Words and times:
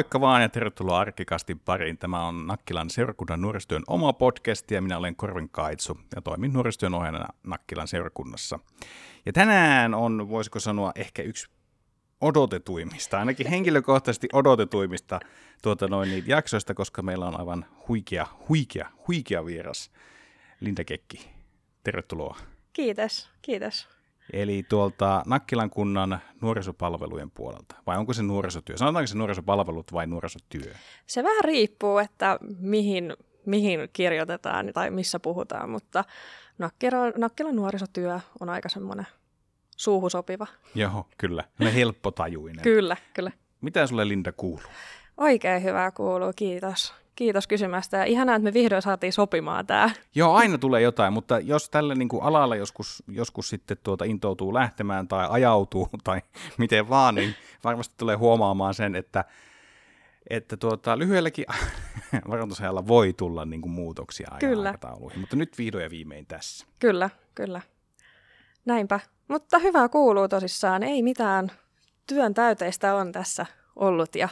Moikka 0.00 0.20
vaan 0.20 0.42
ja 0.42 0.48
tervetuloa 0.48 0.98
Arkikastin 0.98 1.58
pariin. 1.58 1.98
Tämä 1.98 2.26
on 2.26 2.46
Nakkilan 2.46 2.90
seurakunnan 2.90 3.40
nuorisotyön 3.40 3.82
oma 3.86 4.12
podcast 4.12 4.70
ja 4.70 4.82
minä 4.82 4.98
olen 4.98 5.16
Korvin 5.16 5.48
Kaitsu 5.48 6.00
ja 6.16 6.22
toimin 6.22 6.52
nuorisotyön 6.52 6.94
ohjaajana 6.94 7.28
Nakkilan 7.46 7.88
seurakunnassa. 7.88 8.58
Ja 9.26 9.32
tänään 9.32 9.94
on, 9.94 10.28
voisiko 10.28 10.60
sanoa, 10.60 10.92
ehkä 10.94 11.22
yksi 11.22 11.50
odotetuimmista, 12.20 13.18
ainakin 13.18 13.46
henkilökohtaisesti 13.46 14.28
odotetuimmista 14.32 15.20
tuota 15.62 15.88
noin, 15.88 16.08
niitä 16.08 16.30
jaksoista, 16.30 16.74
koska 16.74 17.02
meillä 17.02 17.26
on 17.26 17.40
aivan 17.40 17.66
huikea, 17.88 18.26
huikea, 18.48 18.90
huikea 19.08 19.46
vieras. 19.46 19.90
Linda 20.60 20.84
Kekki, 20.84 21.30
tervetuloa. 21.84 22.36
Kiitos, 22.72 23.30
kiitos. 23.42 23.99
Eli 24.32 24.62
tuolta 24.68 25.22
Nakkilan 25.26 25.70
kunnan 25.70 26.18
nuorisopalvelujen 26.40 27.30
puolelta. 27.30 27.76
Vai 27.86 27.96
onko 27.96 28.12
se 28.12 28.22
nuorisotyö? 28.22 28.76
Sanotaanko 28.76 29.06
se 29.06 29.18
nuorisopalvelut 29.18 29.92
vai 29.92 30.06
nuorisotyö? 30.06 30.72
Se 31.06 31.22
vähän 31.22 31.44
riippuu, 31.44 31.98
että 31.98 32.38
mihin, 32.58 33.16
mihin 33.46 33.88
kirjoitetaan 33.92 34.70
tai 34.74 34.90
missä 34.90 35.20
puhutaan, 35.20 35.70
mutta 35.70 36.04
Nakkilan, 36.58 37.12
Nakkilan 37.16 37.56
nuorisotyö 37.56 38.20
on 38.40 38.48
aika 38.48 38.68
semmoinen 38.68 39.06
suuhu 39.76 40.10
sopiva. 40.10 40.46
Joo, 40.74 41.06
kyllä. 41.18 41.44
Ne 41.58 41.74
helppotajuinen. 41.74 42.62
kyllä, 42.62 42.96
kyllä. 43.14 43.30
Mitä 43.60 43.86
sulle 43.86 44.08
Linda 44.08 44.32
kuuluu? 44.32 44.70
Oikein 45.16 45.62
hyvää 45.62 45.90
kuuluu, 45.90 46.32
kiitos. 46.36 46.99
Kiitos 47.16 47.46
kysymästä 47.46 47.96
ja 47.96 48.04
ihanaa, 48.04 48.36
että 48.36 48.44
me 48.44 48.52
vihdoin 48.52 48.82
saatiin 48.82 49.12
sopimaan 49.12 49.66
tämä. 49.66 49.90
Joo, 50.14 50.34
aina 50.34 50.58
tulee 50.58 50.80
jotain, 50.80 51.12
mutta 51.12 51.38
jos 51.38 51.70
tälle 51.70 51.94
niin 51.94 52.08
kuin 52.08 52.22
alalla 52.22 52.56
joskus, 52.56 53.02
joskus 53.08 53.48
sitten 53.48 53.76
tuota 53.82 54.04
intoutuu 54.04 54.54
lähtemään 54.54 55.08
tai 55.08 55.26
ajautuu 55.30 55.88
tai 56.04 56.20
miten 56.58 56.88
vaan, 56.88 57.14
niin 57.14 57.34
varmasti 57.64 57.94
tulee 57.98 58.16
huomaamaan 58.16 58.74
sen, 58.74 58.94
että, 58.94 59.24
että 60.30 60.56
tuota, 60.56 60.98
lyhyelläkin 60.98 61.44
varoitusajalla 62.30 62.86
voi 62.86 63.12
tulla 63.12 63.44
niin 63.44 63.60
kuin 63.60 63.72
muutoksia 63.72 64.28
aikatauluihin, 64.30 65.20
mutta 65.20 65.36
nyt 65.36 65.58
vihdoin 65.58 65.84
ja 65.84 65.90
viimein 65.90 66.26
tässä. 66.26 66.66
Kyllä, 66.78 67.10
kyllä. 67.34 67.60
Näinpä. 68.64 69.00
Mutta 69.28 69.58
hyvää 69.58 69.88
kuuluu 69.88 70.28
tosissaan. 70.28 70.82
Ei 70.82 71.02
mitään 71.02 71.50
työn 72.06 72.34
täyteistä 72.34 72.94
on 72.94 73.12
tässä 73.12 73.46
ollut 73.76 74.14
ja 74.14 74.28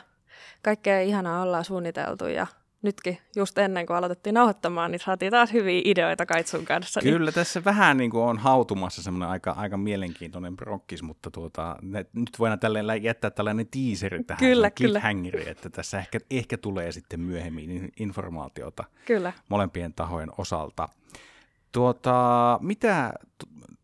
kaikkea 0.62 1.00
ihanaa 1.00 1.42
ollaan 1.42 1.64
suunniteltu 1.64 2.26
ja 2.26 2.46
nytkin 2.82 3.18
just 3.36 3.58
ennen 3.58 3.86
kuin 3.86 3.96
aloitettiin 3.96 4.34
nauhoittamaan, 4.34 4.90
niin 4.90 5.00
saatiin 5.00 5.32
taas 5.32 5.52
hyviä 5.52 5.82
ideoita 5.84 6.26
Kaitsun 6.26 6.64
kanssa. 6.64 7.00
Niin- 7.04 7.14
Kyllä, 7.14 7.32
tässä 7.32 7.64
vähän 7.64 7.96
niin 7.96 8.10
kuin 8.10 8.22
on 8.22 8.38
hautumassa 8.38 9.02
semmoinen 9.02 9.28
aika, 9.28 9.50
aika 9.50 9.76
mielenkiintoinen 9.76 10.56
prokkis, 10.56 11.02
mutta 11.02 11.30
tuota, 11.30 11.76
ne, 11.82 12.06
nyt 12.12 12.38
voidaan 12.38 12.60
tälleen 12.60 13.02
jättää 13.02 13.30
tällainen 13.30 13.66
teaseri 13.66 14.24
tähän, 14.24 14.38
kyllä, 14.38 14.70
kyllä. 14.70 15.00
että 15.46 15.70
tässä 15.70 15.98
ehkä, 15.98 16.18
ehkä 16.30 16.58
tulee 16.58 16.92
sitten 16.92 17.20
myöhemmin 17.20 17.92
informaatiota 18.00 18.84
kyllä. 19.06 19.32
molempien 19.48 19.94
tahojen 19.94 20.30
osalta. 20.38 20.88
Tuota, 21.72 22.58
mitä 22.62 23.12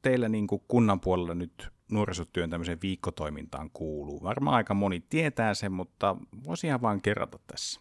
teille 0.03 0.28
niin 0.28 0.47
kuin 0.47 0.62
kunnan 0.69 1.00
puolella 1.00 1.34
nyt 1.34 1.69
nuorisotyön 1.91 2.50
tämmöiseen 2.50 2.78
viikkotoimintaan 2.83 3.70
kuuluu? 3.72 4.22
Varmaan 4.22 4.56
aika 4.56 4.75
moni 4.75 5.00
tietää 5.00 5.55
sen, 5.55 5.72
mutta 5.72 6.17
voisi 6.45 6.67
ihan 6.67 6.83
vain 6.83 7.03
kerrata 7.03 7.39
tässä. 7.47 7.81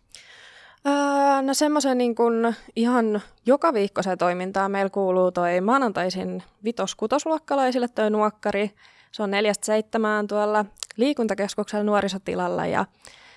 Öö, 0.88 1.42
no 1.42 1.54
semmoisen 1.54 1.98
niin 1.98 2.16
kun 2.16 2.54
ihan 2.76 3.22
joka 3.46 3.74
viikkoiseen 3.74 4.18
toimintaan 4.18 4.72
meillä 4.72 4.90
kuuluu 4.90 5.32
toi 5.32 5.62
maanantaisin 5.62 6.44
vitos-kutosluokkalaisille 6.64 7.88
toi 7.88 8.10
nuokkari. 8.10 8.72
Se 9.12 9.24
on 9.24 9.32
neljästä 9.32 9.66
seitsemään 9.66 10.28
tuolla 10.28 10.66
liikuntakeskuksella 10.98 11.84
nuorisotilalla 11.84 12.66
ja 12.66 12.86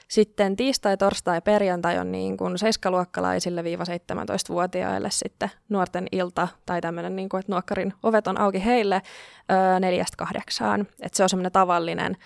sitten 0.08 0.56
tiistai, 0.56 0.96
torstai 0.96 1.36
ja 1.36 1.42
perjantai 1.42 1.98
on 1.98 2.12
niin 2.12 2.36
kuin 2.36 2.58
seiskaluokkalaisille 2.58 3.64
viiva 3.64 3.84
17-vuotiaille 3.84 5.08
sitten 5.10 5.50
nuorten 5.68 6.06
ilta 6.12 6.48
tai 6.66 6.80
tämmöinen, 6.80 7.16
niin 7.16 7.28
kuin, 7.28 7.40
että 7.40 7.52
nuokkarin 7.52 7.92
ovet 8.02 8.26
on 8.26 8.40
auki 8.40 8.64
heille 8.64 9.02
öö, 9.52 9.80
neljästä 9.80 10.16
kahdeksaan. 10.16 10.80
Että 10.80 11.16
se 11.16 11.22
on 11.22 11.28
semmoinen 11.28 11.52
tavallinen 11.52 12.16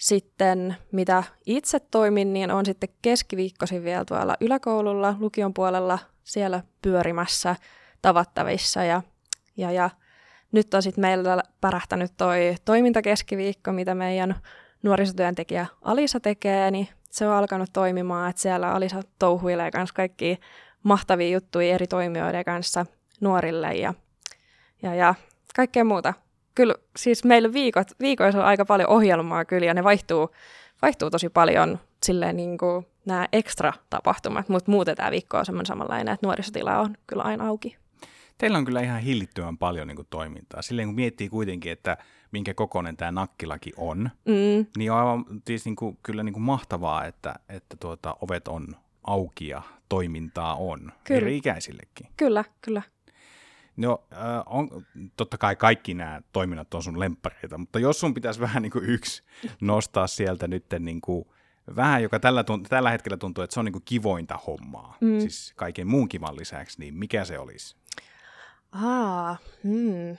sitten 0.00 0.76
mitä 0.92 1.22
itse 1.46 1.80
toimin, 1.80 2.32
niin 2.32 2.50
on 2.50 2.66
sitten 2.66 2.88
keskiviikkoisin 3.02 3.84
vielä 3.84 4.04
tuolla 4.04 4.36
yläkoululla, 4.40 5.16
lukion 5.18 5.54
puolella 5.54 5.98
siellä 6.24 6.62
pyörimässä 6.82 7.56
tavattavissa 8.02 8.84
ja, 8.84 9.02
ja, 9.56 9.72
ja 9.72 9.90
nyt 10.52 10.74
on 10.74 10.82
sitten 10.82 11.02
meillä 11.02 11.42
pärähtänyt 11.60 12.12
toi 12.16 12.54
toimintakeskiviikko, 12.64 13.72
mitä 13.72 13.94
meidän 13.94 14.34
nuorisotyöntekijä 14.82 15.66
Alisa 15.82 16.20
tekee, 16.20 16.70
niin 16.70 16.88
se 17.10 17.28
on 17.28 17.34
alkanut 17.34 17.70
toimimaan, 17.72 18.30
että 18.30 18.42
siellä 18.42 18.72
Alisa 18.72 19.02
touhuilee 19.18 19.70
kanssa 19.70 19.94
kaikki 19.94 20.40
mahtavia 20.82 21.28
juttuja 21.28 21.74
eri 21.74 21.86
toimijoiden 21.86 22.44
kanssa 22.44 22.86
nuorille 23.20 23.74
ja, 23.74 23.94
ja, 24.82 24.94
ja 24.94 25.14
kaikkea 25.56 25.84
muuta 25.84 26.14
kyllä 26.60 26.74
siis 26.96 27.24
meillä 27.24 27.52
viikot, 27.52 27.88
viikoissa 28.00 28.38
on 28.38 28.44
aika 28.44 28.64
paljon 28.64 28.88
ohjelmaa 28.88 29.44
kyllä 29.44 29.66
ja 29.66 29.74
ne 29.74 29.84
vaihtuu, 29.84 30.30
vaihtuu 30.82 31.10
tosi 31.10 31.28
paljon 31.28 31.78
silleen 32.02 32.36
niin 32.36 32.58
kuin 32.58 32.86
nämä 33.04 33.28
ekstra 33.32 33.72
tapahtumat, 33.90 34.48
mutta 34.48 34.70
muuten 34.70 34.96
tämä 34.96 35.10
viikko 35.10 35.38
on 35.38 35.46
semmoinen 35.46 35.66
samanlainen, 35.66 36.14
että 36.14 36.26
nuorisotila 36.26 36.78
on 36.78 36.96
kyllä 37.06 37.22
aina 37.22 37.46
auki. 37.46 37.76
Teillä 38.38 38.58
on 38.58 38.64
kyllä 38.64 38.80
ihan 38.80 39.00
hillittömän 39.00 39.58
paljon 39.58 39.88
niin 39.88 39.96
kuin, 39.96 40.06
toimintaa. 40.10 40.62
Silleen 40.62 40.88
kun 40.88 40.94
miettii 40.94 41.28
kuitenkin, 41.28 41.72
että 41.72 41.96
minkä 42.32 42.54
kokoinen 42.54 42.96
tämä 42.96 43.10
nakkilaki 43.10 43.72
on, 43.76 44.10
mm. 44.24 44.66
niin 44.78 44.92
on 44.92 44.98
aivan 44.98 45.24
siis, 45.46 45.64
niin 45.64 45.76
kuin, 45.76 45.98
kyllä 46.02 46.22
niin 46.22 46.32
kuin 46.32 46.42
mahtavaa, 46.42 47.04
että, 47.04 47.34
että 47.48 47.76
tuota, 47.80 48.16
ovet 48.20 48.48
on 48.48 48.76
auki 49.04 49.48
ja 49.48 49.62
toimintaa 49.88 50.54
on 50.54 50.92
kyllä. 51.04 51.20
eri 51.20 51.36
ikäisillekin. 51.36 52.06
Kyllä, 52.16 52.44
kyllä. 52.60 52.82
No, 53.80 54.04
äh, 54.12 54.18
on, 54.46 54.86
totta 55.16 55.38
kai 55.38 55.56
kaikki 55.56 55.94
nämä 55.94 56.20
toiminnat 56.32 56.74
on 56.74 56.82
sun 56.82 57.00
lemppareita, 57.00 57.58
mutta 57.58 57.78
jos 57.78 58.00
sun 58.00 58.14
pitäisi 58.14 58.40
vähän 58.40 58.62
niin 58.62 58.72
kuin 58.72 58.84
yksi 58.84 59.22
nostaa 59.60 60.06
sieltä 60.06 60.48
nyt 60.48 60.64
niin 60.78 61.00
kuin, 61.00 61.24
vähän, 61.76 62.02
joka 62.02 62.20
tällä, 62.20 62.42
tunt- 62.42 62.68
tällä 62.68 62.90
hetkellä 62.90 63.16
tuntuu, 63.16 63.44
että 63.44 63.54
se 63.54 63.60
on 63.60 63.64
niin 63.64 63.72
kuin 63.72 63.84
kivointa 63.84 64.38
hommaa, 64.46 64.96
mm. 65.00 65.20
siis 65.20 65.52
kaiken 65.56 65.86
muun 65.86 66.08
kivan 66.08 66.36
lisäksi, 66.36 66.80
niin 66.80 66.94
mikä 66.94 67.24
se 67.24 67.38
olisi? 67.38 67.76
Aa, 68.72 69.36
hmm. 69.62 70.16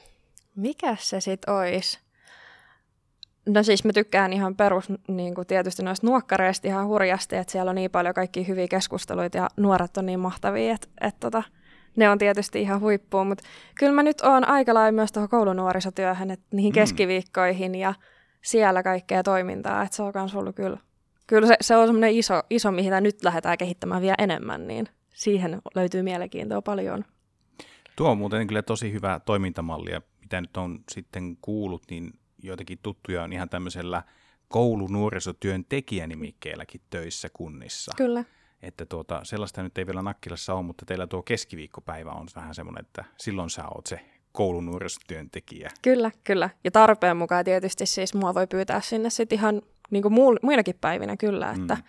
mikä 0.56 0.96
se 1.00 1.22
sitten 1.22 1.54
olisi? 1.54 2.00
No 3.50 3.64
siis 3.64 3.84
mä 3.84 3.94
tykkään 3.94 4.34
ihan 4.34 4.56
perus 4.56 4.92
niin 5.08 5.36
kuin 5.36 5.48
tietysti 5.48 5.84
noista 5.84 6.08
nuokkareista 6.08 6.68
ihan 6.68 6.88
hurjasti, 6.88 7.36
että 7.36 7.52
siellä 7.52 7.70
on 7.70 7.76
niin 7.76 7.92
paljon 7.92 8.14
kaikki 8.14 8.48
hyviä 8.48 8.68
keskusteluita 8.68 9.38
ja 9.38 9.50
nuoret 9.58 9.98
on 9.98 10.06
niin 10.06 10.20
mahtavia, 10.20 10.74
että, 10.74 10.88
että 11.02 11.20
tota, 11.20 11.44
ne 11.96 12.10
on 12.10 12.18
tietysti 12.18 12.62
ihan 12.62 12.82
huippuun, 12.82 13.28
mutta 13.28 13.44
kyllä 13.80 13.92
mä 13.94 14.04
nyt 14.04 14.22
oon 14.22 14.48
aika 14.48 14.74
lailla 14.74 14.92
myös 14.92 15.12
tuohon 15.12 15.30
koulunuorisotyöhön, 15.30 16.32
että 16.32 16.46
niihin 16.52 16.72
mm. 16.72 16.74
keskiviikkoihin 16.74 17.76
ja 17.76 17.94
siellä 18.42 18.84
kaikkea 18.84 19.24
toimintaa, 19.24 19.84
että 19.84 19.96
se 19.96 20.04
on 20.04 20.12
myös 20.16 20.36
ollut 20.36 20.56
kyllä, 20.56 20.78
kyllä 21.28 21.48
se, 21.48 21.56
se 21.62 21.76
on 21.76 21.88
semmoinen 21.88 22.12
iso, 22.12 22.44
iso, 22.50 22.72
mihin 22.72 22.94
nyt 23.02 23.24
lähdetään 23.24 23.58
kehittämään 23.58 24.02
vielä 24.02 24.16
enemmän, 24.18 24.68
niin 24.68 24.88
siihen 25.14 25.62
löytyy 25.76 26.02
mielenkiintoa 26.02 26.62
paljon. 26.62 27.06
Tuo 27.96 28.12
on 28.12 28.18
muuten 28.18 28.48
kyllä 28.48 28.62
tosi 28.62 28.92
hyvä 28.94 29.20
toimintamalli, 29.26 29.92
ja 29.92 30.02
mitä 30.22 30.42
nyt 30.42 30.58
on 30.58 30.80
sitten 30.92 31.38
kuullut, 31.42 31.84
niin 31.90 32.14
joitakin 32.44 32.80
tuttuja 32.84 33.24
on 33.24 33.34
ihan 33.34 33.50
tämmöisellä 33.50 34.04
koulunuorisotyön 34.48 35.66
tekijänimikkeelläkin 35.70 36.82
töissä 36.90 37.30
kunnissa. 37.34 37.92
Kyllä 37.98 38.24
että 38.62 38.86
tuota, 38.86 39.20
sellaista 39.24 39.64
nyt 39.64 39.78
ei 39.78 39.86
vielä 39.86 40.02
Nakkilassa 40.02 40.54
ole, 40.54 40.64
mutta 40.64 40.86
teillä 40.86 41.08
tuo 41.08 41.24
keskiviikkopäivä 41.24 42.12
on 42.12 42.28
vähän 42.36 42.56
semmoinen, 42.56 42.86
että 42.86 43.06
silloin 43.18 43.50
sä 43.50 43.68
oot 43.68 43.88
se 43.88 44.00
koulun 44.32 44.66
nuorisotyöntekijä. 44.66 45.70
Kyllä, 45.82 46.12
kyllä. 46.24 46.50
Ja 46.64 46.72
tarpeen 46.72 47.18
mukaan 47.18 47.46
tietysti 47.46 47.86
siis 47.86 48.14
mua 48.14 48.34
voi 48.34 48.48
pyytää 48.48 48.82
sinne 48.82 49.10
sitten 49.10 49.40
ihan 49.40 49.62
niin 49.92 50.04
kuin 50.04 50.14
muinakin 50.42 50.76
päivinä 50.82 51.18
kyllä, 51.18 51.52
että, 51.52 51.76
mm. 51.76 51.84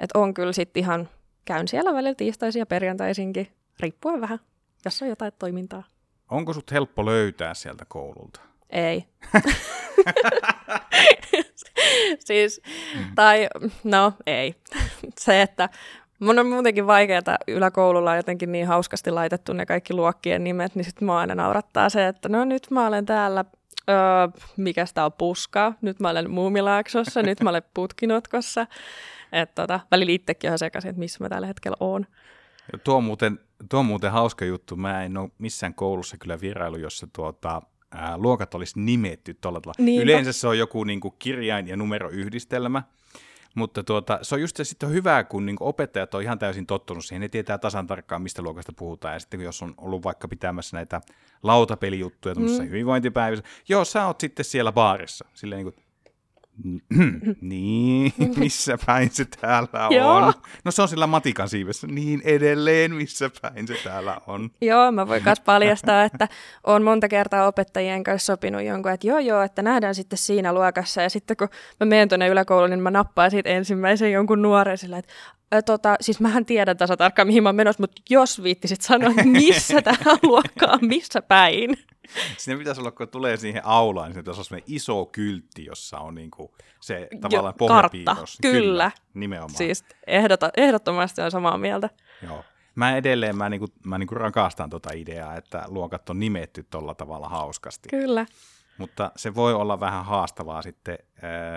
että 0.00 0.18
on 0.18 0.34
kyllä 0.34 0.52
sitten 0.52 0.82
ihan, 0.82 1.08
käyn 1.44 1.68
siellä 1.68 1.94
välillä 1.94 2.14
tiistaisin 2.14 2.60
ja 2.60 2.66
perjantaisinkin, 2.66 3.48
riippuen 3.80 4.20
vähän, 4.20 4.38
jos 4.84 5.02
on 5.02 5.08
jotain 5.08 5.32
toimintaa. 5.38 5.82
Onko 6.30 6.52
sut 6.52 6.72
helppo 6.72 7.06
löytää 7.06 7.54
sieltä 7.54 7.84
koululta? 7.88 8.40
Ei. 8.70 9.04
siis, 12.26 12.60
tai 13.14 13.48
no 13.84 14.12
ei. 14.26 14.54
Se, 15.18 15.42
että 15.42 15.68
Mun 16.20 16.38
on 16.38 16.46
muutenkin 16.46 16.86
vaikeaa, 16.86 17.38
yläkoululla 17.48 18.10
on 18.10 18.16
jotenkin 18.16 18.52
niin 18.52 18.66
hauskasti 18.66 19.10
laitettu 19.10 19.52
ne 19.52 19.66
kaikki 19.66 19.94
luokkien 19.94 20.44
nimet, 20.44 20.74
niin 20.74 20.84
sitten 20.84 21.06
mua 21.06 21.18
aina 21.18 21.34
naurattaa 21.34 21.88
se, 21.88 22.08
että 22.08 22.28
no 22.28 22.44
nyt 22.44 22.70
mä 22.70 22.86
olen 22.86 23.06
täällä, 23.06 23.44
öö, 23.90 23.96
mikä 24.56 24.86
sitä 24.86 25.04
on 25.04 25.12
puska, 25.12 25.72
nyt 25.80 26.00
mä 26.00 26.10
olen 26.10 26.30
Muumilaaksossa, 26.30 27.22
nyt 27.22 27.40
mä 27.40 27.50
olen 27.50 27.62
Putkinotkossa. 27.74 28.66
Että 29.32 29.62
tota, 29.62 29.80
välillä 29.90 30.12
itsekin 30.12 30.52
on 30.52 30.58
sekaisin, 30.58 30.88
että 30.88 31.00
missä 31.00 31.24
mä 31.24 31.28
tällä 31.28 31.46
hetkellä 31.46 31.76
oon. 31.80 32.06
Tuo, 32.84 32.96
on 32.96 33.04
muuten, 33.04 33.38
tuo 33.70 33.80
on 33.80 33.86
muuten 33.86 34.12
hauska 34.12 34.44
juttu. 34.44 34.76
Mä 34.76 35.04
en 35.04 35.16
ole 35.16 35.30
missään 35.38 35.74
koulussa 35.74 36.16
kyllä 36.16 36.40
vierailu, 36.40 36.76
jossa 36.76 37.06
tuota, 37.12 37.62
ää, 37.90 38.18
luokat 38.18 38.54
olisi 38.54 38.80
nimetty 38.80 39.34
tuolla 39.34 39.60
tavalla. 39.60 40.02
Yleensä 40.02 40.32
se 40.32 40.48
on 40.48 40.58
joku 40.58 40.84
niin 40.84 41.00
kuin, 41.00 41.14
kirjain- 41.18 41.68
ja 41.68 41.76
numeroyhdistelmä. 41.76 42.82
Mutta 43.56 43.84
tuota, 43.84 44.18
se 44.22 44.34
on 44.34 44.40
just 44.40 44.56
se 44.56 44.64
sitten 44.64 44.90
hyvä, 44.90 45.24
kun 45.24 45.46
niin 45.46 45.56
opettajat 45.60 46.14
on 46.14 46.22
ihan 46.22 46.38
täysin 46.38 46.66
tottunut 46.66 47.04
siihen, 47.04 47.20
ne 47.20 47.28
tietää 47.28 47.58
tasan 47.58 47.86
tarkkaan, 47.86 48.22
mistä 48.22 48.42
luokasta 48.42 48.72
puhutaan. 48.76 49.14
Ja 49.14 49.20
sitten 49.20 49.40
jos 49.40 49.62
on 49.62 49.74
ollut 49.76 50.04
vaikka 50.04 50.28
pitämässä 50.28 50.76
näitä 50.76 51.00
lautapelijuttuja 51.42 52.34
mm. 52.34 52.66
hyvinvointipäivissä, 52.66 53.44
joo, 53.68 53.84
sä 53.84 54.06
oot 54.06 54.20
sitten 54.20 54.44
siellä 54.44 54.72
baarissa. 54.72 55.24
Silleen 55.34 55.64
niin 55.64 55.72
kuin, 55.74 55.85
niin, 57.40 58.12
missä 58.36 58.78
päin 58.86 59.10
se 59.10 59.24
täällä 59.24 59.88
on? 59.88 60.32
No 60.64 60.70
se 60.70 60.82
on 60.82 60.88
sillä 60.88 61.06
matikan 61.06 61.48
siivessä. 61.48 61.86
Niin 61.86 62.22
edelleen, 62.24 62.94
missä 62.94 63.30
päin 63.42 63.66
se 63.66 63.74
täällä 63.84 64.20
on? 64.26 64.50
Joo, 64.60 64.92
mä 64.92 65.08
voin 65.08 65.22
myös 65.24 65.40
paljastaa, 65.40 66.04
että 66.04 66.28
on 66.64 66.82
monta 66.82 67.08
kertaa 67.08 67.46
opettajien 67.46 68.04
kanssa 68.04 68.32
sopinut 68.32 68.62
jonkun, 68.62 68.92
että 68.92 69.06
joo 69.06 69.18
joo, 69.18 69.42
että 69.42 69.62
nähdään 69.62 69.94
sitten 69.94 70.18
siinä 70.18 70.52
luokassa. 70.52 71.02
Ja 71.02 71.10
sitten 71.10 71.36
kun 71.36 71.48
mä 71.80 71.86
menen 71.86 72.08
tuonne 72.08 72.28
yläkouluun, 72.28 72.70
niin 72.70 72.80
mä 72.80 72.90
nappaan 72.90 73.30
siitä 73.30 73.50
ensimmäisen 73.50 74.12
jonkun 74.12 74.42
nuoren 74.42 74.78
sillä, 74.78 74.98
että 74.98 75.12
tota, 75.66 75.96
siis 76.00 76.20
mähän 76.20 76.46
tiedän 76.46 76.76
tasa 76.76 76.96
tarkkaan, 76.96 77.28
mihin 77.28 77.42
mä 77.42 77.48
oon 77.48 77.56
menossa, 77.56 77.82
mutta 77.82 78.02
jos 78.10 78.42
viittisit 78.42 78.80
sanoa, 78.80 79.10
että 79.10 79.24
missä 79.24 79.82
tämä 79.82 80.16
luokka 80.22 80.66
on, 80.66 80.78
missä 80.82 81.22
päin. 81.22 81.78
Siinä 82.36 82.58
pitäisi 82.58 82.80
olla, 82.80 82.90
kun 82.90 83.08
tulee 83.08 83.36
siihen 83.36 83.62
aulaan, 83.64 84.06
niin 84.06 84.14
se 84.14 84.20
pitäisi 84.20 84.54
olla 84.54 84.64
iso 84.66 85.06
kyltti, 85.06 85.64
jossa 85.64 85.98
on 85.98 86.14
niinku 86.14 86.54
se 86.80 87.08
tavallaan 87.20 87.54
jo, 87.54 87.66
pohjapiirros. 87.66 88.38
Kyllä. 88.42 88.60
kyllä. 88.60 88.90
Nimenomaan. 89.14 89.56
Siis 89.56 89.84
ehdota, 90.06 90.50
ehdottomasti 90.56 91.22
on 91.22 91.30
samaa 91.30 91.58
mieltä. 91.58 91.90
Joo. 92.22 92.44
Mä 92.74 92.96
edelleen 92.96 93.36
mä, 93.36 93.48
niinku, 93.48 93.66
mä 93.86 93.98
niinku 93.98 94.14
rakastan 94.14 94.70
tuota 94.70 94.90
ideaa, 94.94 95.36
että 95.36 95.64
luokat 95.68 96.10
on 96.10 96.18
nimetty 96.18 96.66
tuolla 96.70 96.94
tavalla 96.94 97.28
hauskasti. 97.28 97.88
Kyllä. 97.88 98.26
Mutta 98.78 99.12
se 99.16 99.34
voi 99.34 99.54
olla 99.54 99.80
vähän 99.80 100.04
haastavaa 100.04 100.62
sitten 100.62 100.98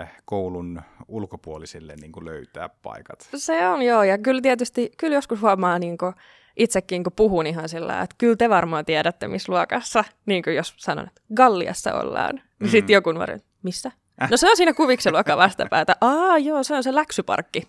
äh, 0.00 0.12
koulun 0.24 0.82
ulkopuolisille 1.08 1.96
niin 2.00 2.12
kuin 2.12 2.24
löytää 2.24 2.68
paikat. 2.68 3.28
Se 3.36 3.68
on 3.68 3.82
joo, 3.82 4.02
ja 4.02 4.18
kyllä 4.18 4.40
tietysti, 4.40 4.90
kyllä 4.98 5.14
joskus 5.14 5.42
huomaa 5.42 5.78
niin 5.78 5.98
kuin, 5.98 6.14
itsekin, 6.62 7.04
kun 7.04 7.12
puhun 7.12 7.46
ihan 7.46 7.68
sillä, 7.68 8.00
että 8.00 8.16
kyllä 8.18 8.36
te 8.36 8.48
varmaan 8.48 8.84
tiedätte, 8.84 9.28
missä 9.28 9.52
luokassa, 9.52 10.04
niin 10.26 10.42
kuin 10.42 10.56
jos 10.56 10.74
sanon, 10.76 11.06
että 11.06 11.22
Galliassa 11.34 11.94
ollaan, 11.94 12.34
niin 12.34 12.44
mm. 12.58 12.68
sitten 12.68 12.94
joku 12.94 13.12
nuori, 13.12 13.36
missä? 13.62 13.92
Äh. 14.22 14.30
No 14.30 14.36
se 14.36 14.50
on 14.50 14.56
siinä 14.56 14.72
kuviksen 14.72 15.12
luokan 15.12 15.38
vastapäätä. 15.38 15.96
Aa, 16.00 16.38
joo, 16.38 16.62
se 16.62 16.74
on 16.74 16.82
se 16.82 16.94
läksyparkki. 16.94 17.62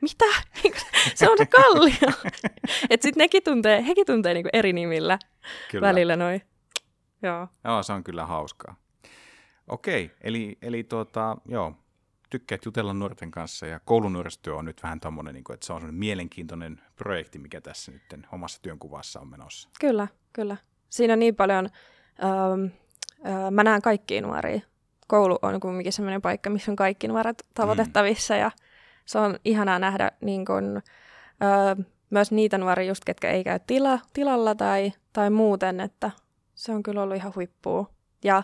Mitä? 0.00 0.24
se 1.14 1.30
on 1.30 1.38
se 1.38 1.46
kallio. 1.46 2.12
että 2.90 3.04
sitten 3.04 3.20
nekin 3.20 3.42
tuntee, 3.42 3.86
hekin 3.86 4.06
tuntee 4.06 4.34
niinku 4.34 4.48
eri 4.52 4.72
nimillä 4.72 5.18
kyllä. 5.70 5.88
välillä 5.88 6.16
noin. 6.16 6.42
Joo. 7.22 7.48
Joo, 7.64 7.82
se 7.82 7.92
on 7.92 8.04
kyllä 8.04 8.26
hauskaa. 8.26 8.76
Okei, 9.68 10.10
eli, 10.20 10.58
eli 10.62 10.84
tuota, 10.84 11.36
joo, 11.48 11.74
tykkäät 12.30 12.64
jutella 12.64 12.94
nuorten 12.94 13.30
kanssa 13.30 13.66
ja 13.66 13.80
koulunuorisotyö 13.80 14.56
on 14.56 14.64
nyt 14.64 14.82
vähän 14.82 15.00
tommonen, 15.00 15.34
niin 15.34 15.44
kuin, 15.44 15.54
että 15.54 15.66
se 15.66 15.72
on 15.72 15.94
mielenkiintoinen 15.94 16.80
projekti, 16.96 17.38
mikä 17.38 17.60
tässä 17.60 17.92
nyt 17.92 18.02
omassa 18.32 18.62
työnkuvassa 18.62 19.20
on 19.20 19.28
menossa. 19.28 19.68
Kyllä, 19.80 20.08
kyllä. 20.32 20.56
Siinä 20.90 21.12
on 21.12 21.18
niin 21.18 21.36
paljon, 21.36 21.68
ähm, 22.24 22.64
äh, 23.26 23.50
mä 23.50 23.64
näen 23.64 23.82
kaikkia 23.82 24.22
nuoria. 24.22 24.60
Koulu 25.06 25.38
on 25.42 25.60
kumminkin 25.60 25.92
sellainen 25.92 26.22
paikka, 26.22 26.50
missä 26.50 26.72
on 26.72 26.76
kaikki 26.76 27.08
nuoret 27.08 27.46
tavoitettavissa 27.54 28.34
mm. 28.34 28.40
ja 28.40 28.50
se 29.04 29.18
on 29.18 29.38
ihanaa 29.44 29.78
nähdä 29.78 30.12
niin 30.20 30.44
kun, 30.44 30.76
äh, 31.42 31.86
myös 32.10 32.32
niitä 32.32 32.58
nuoria 32.58 32.88
just, 32.88 33.04
ketkä 33.04 33.30
ei 33.30 33.44
käy 33.44 33.60
tila, 33.66 33.98
tilalla 34.12 34.54
tai, 34.54 34.92
tai 35.12 35.30
muuten, 35.30 35.80
että 35.80 36.10
se 36.54 36.72
on 36.72 36.82
kyllä 36.82 37.02
ollut 37.02 37.16
ihan 37.16 37.32
huippua. 37.34 37.90
Ja 38.24 38.42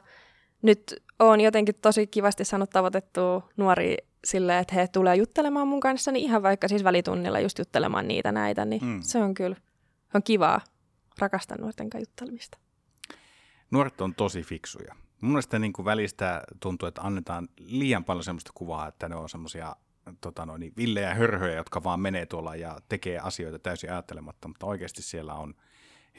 nyt 0.65 0.95
on 1.19 1.41
jotenkin 1.41 1.75
tosi 1.83 2.07
kivasti 2.07 2.45
saanut 2.45 2.71
tavoitettua 2.71 3.49
nuori 3.57 3.97
silleen, 4.25 4.61
että 4.61 4.75
he 4.75 4.89
tulee 4.89 5.17
juttelemaan 5.17 5.69
mun 5.69 5.81
kanssa, 5.81 6.13
niin 6.13 6.25
ihan 6.25 6.43
vaikka 6.43 6.69
siis 6.69 6.85
välitunnilla 6.85 7.41
just 7.41 7.59
juttelemaan 7.59 8.09
niitä 8.09 8.33
näitä, 8.33 8.65
niin 8.65 8.85
mm. 8.85 9.03
se 9.03 9.19
on 9.19 9.35
kyllä 9.35 9.57
on 10.15 10.23
kivaa. 10.23 10.61
Rakastan 11.19 11.59
nuorten 11.61 11.91
kanssa 11.91 12.11
juttelemista. 12.11 12.59
Nuoret 13.71 14.01
on 14.01 14.15
tosi 14.15 14.43
fiksuja. 14.43 14.95
Mun 15.21 15.31
mielestä 15.31 15.59
niin 15.59 15.73
kuin 15.73 15.87
välistä 15.87 16.43
tuntuu, 16.61 16.89
että 16.89 17.03
annetaan 17.03 17.49
liian 17.61 18.05
paljon 18.05 18.25
sellaista 18.25 18.51
kuvaa, 18.55 18.89
että 18.89 19.09
ne 19.09 19.17
on 19.17 19.29
semmoisia 19.29 19.77
tota 20.21 20.47
noin, 20.47 20.73
villejä 20.77 21.15
hörhöjä, 21.15 21.57
jotka 21.57 21.85
vaan 21.85 22.01
menee 22.01 22.27
tuolla 22.27 22.57
ja 22.57 22.79
tekee 22.89 23.19
asioita 23.19 23.59
täysin 23.59 23.93
ajattelematta, 23.93 24.49
mutta 24.49 24.67
oikeasti 24.67 25.03
siellä 25.03 25.35
on, 25.35 25.55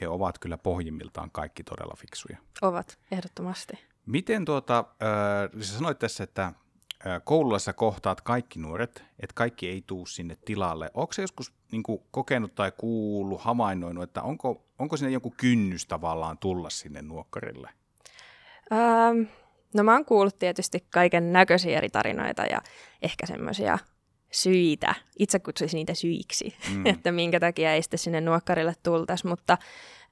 he 0.00 0.08
ovat 0.08 0.38
kyllä 0.38 0.58
pohjimmiltaan 0.58 1.30
kaikki 1.30 1.64
todella 1.64 1.94
fiksuja. 1.98 2.38
Ovat, 2.62 2.98
ehdottomasti. 3.10 3.78
Miten 4.06 4.44
tuota, 4.44 4.78
äh, 4.78 5.60
sä 5.62 5.74
sanoit 5.74 5.98
tässä, 5.98 6.24
että 6.24 6.44
äh, 6.44 7.20
koulussa 7.24 7.72
kohtaat 7.72 8.20
kaikki 8.20 8.58
nuoret, 8.58 9.04
että 9.20 9.34
kaikki 9.34 9.68
ei 9.68 9.84
tuu 9.86 10.06
sinne 10.06 10.36
tilalle. 10.44 10.90
Onko 10.94 11.12
se 11.12 11.22
joskus 11.22 11.52
niin 11.72 11.82
kuin, 11.82 12.02
kokenut 12.10 12.54
tai 12.54 12.72
kuullut, 12.76 13.40
havainnoinut, 13.40 14.04
että 14.04 14.22
onko, 14.22 14.64
onko 14.78 14.96
sinne 14.96 15.12
joku 15.12 15.34
kynnys 15.36 15.86
tavallaan 15.86 16.38
tulla 16.38 16.70
sinne 16.70 17.02
nuokkarille? 17.02 17.70
Ähm, 18.72 19.22
no 19.74 19.82
mä 19.82 19.92
oon 19.92 20.04
kuullut 20.04 20.38
tietysti 20.38 20.86
kaiken 20.90 21.32
näköisiä 21.32 21.78
eri 21.78 21.88
tarinoita 21.88 22.42
ja 22.42 22.60
ehkä 23.02 23.26
semmoisia 23.26 23.78
syitä. 24.32 24.94
Itse 25.18 25.38
kutsuisin 25.38 25.78
niitä 25.78 25.94
syiksi, 25.94 26.56
mm. 26.74 26.86
että 26.92 27.12
minkä 27.12 27.40
takia 27.40 27.72
ei 27.72 27.82
sitten 27.82 27.98
sinne 27.98 28.20
nuokkarille 28.20 28.74
tultaisi, 28.82 29.26
mutta 29.26 29.58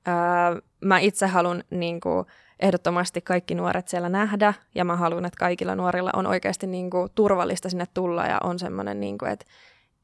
äh, 0.09 0.63
mä 0.85 0.99
itse 0.99 1.27
haluan 1.27 1.65
niin 1.71 2.01
kuin, 2.01 2.27
ehdottomasti 2.65 3.21
kaikki 3.21 3.55
nuoret 3.55 3.89
siellä 3.89 4.09
nähdä, 4.09 4.55
ja 4.75 4.85
mä 4.85 4.97
haluan, 4.97 5.25
että 5.25 5.39
kaikilla 5.39 5.75
nuorilla 5.75 6.11
on 6.15 6.27
oikeasti 6.27 6.67
niin 6.67 6.91
kuin, 6.91 7.11
turvallista 7.15 7.69
sinne 7.69 7.87
tulla, 7.95 8.27
ja 8.27 8.39
on 8.45 8.59
semmoinen, 8.59 9.01
niin 9.01 9.19
kuin, 9.19 9.31
että, 9.31 9.47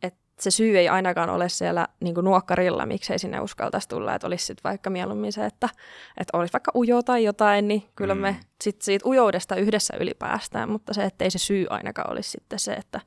että 0.02 0.20
se 0.38 0.50
syy 0.50 0.78
ei 0.78 0.88
ainakaan 0.88 1.30
ole 1.30 1.48
siellä 1.48 1.88
niin 2.00 2.14
kuin, 2.14 2.24
nuokkarilla, 2.24 2.86
miksei 2.86 3.18
sinne 3.18 3.40
uskaltaisi 3.40 3.88
tulla, 3.88 4.14
että 4.14 4.26
olisi 4.26 4.46
sitten 4.46 4.70
vaikka 4.70 4.90
mieluummin 4.90 5.32
se, 5.32 5.46
että, 5.46 5.68
että 6.16 6.38
olisi 6.38 6.52
vaikka 6.52 6.72
ujo 6.74 7.02
tai 7.02 7.24
jotain, 7.24 7.68
niin 7.68 7.82
kyllä 7.96 8.14
mm. 8.14 8.20
me 8.20 8.36
sit 8.62 8.82
siitä 8.82 9.08
ujoudesta 9.08 9.56
yhdessä 9.56 9.96
ylipäästään, 10.00 10.70
mutta 10.70 10.94
se, 10.94 11.04
ettei 11.04 11.30
se 11.30 11.38
syy 11.38 11.66
ainakaan 11.70 12.12
olisi 12.12 12.30
sitten 12.30 12.58
se, 12.58 12.72
että 12.72 13.00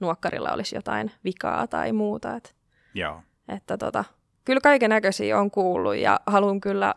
nuokkarilla 0.00 0.52
olisi 0.52 0.76
jotain 0.76 1.10
vikaa 1.24 1.66
tai 1.66 1.92
muuta. 1.92 2.36
Että, 2.36 2.50
Joo. 2.94 3.22
Että 3.48 3.78
tota, 3.78 4.04
kyllä 4.44 4.60
kaiken 4.60 4.90
näköisiä 4.90 5.38
on 5.38 5.50
kuullut 5.50 5.96
ja 5.96 6.20
haluan 6.26 6.60
kyllä 6.60 6.94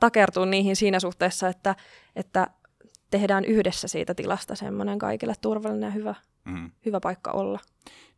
takertua 0.00 0.46
niihin 0.46 0.76
siinä 0.76 1.00
suhteessa, 1.00 1.48
että, 1.48 1.76
että 2.16 2.46
tehdään 3.10 3.44
yhdessä 3.44 3.88
siitä 3.88 4.14
tilasta 4.14 4.54
semmoinen 4.54 4.98
kaikille 4.98 5.34
turvallinen 5.40 5.86
ja 5.86 5.90
hyvä, 5.90 6.14
mm. 6.44 6.70
hyvä 6.86 7.00
paikka 7.00 7.30
olla. 7.30 7.58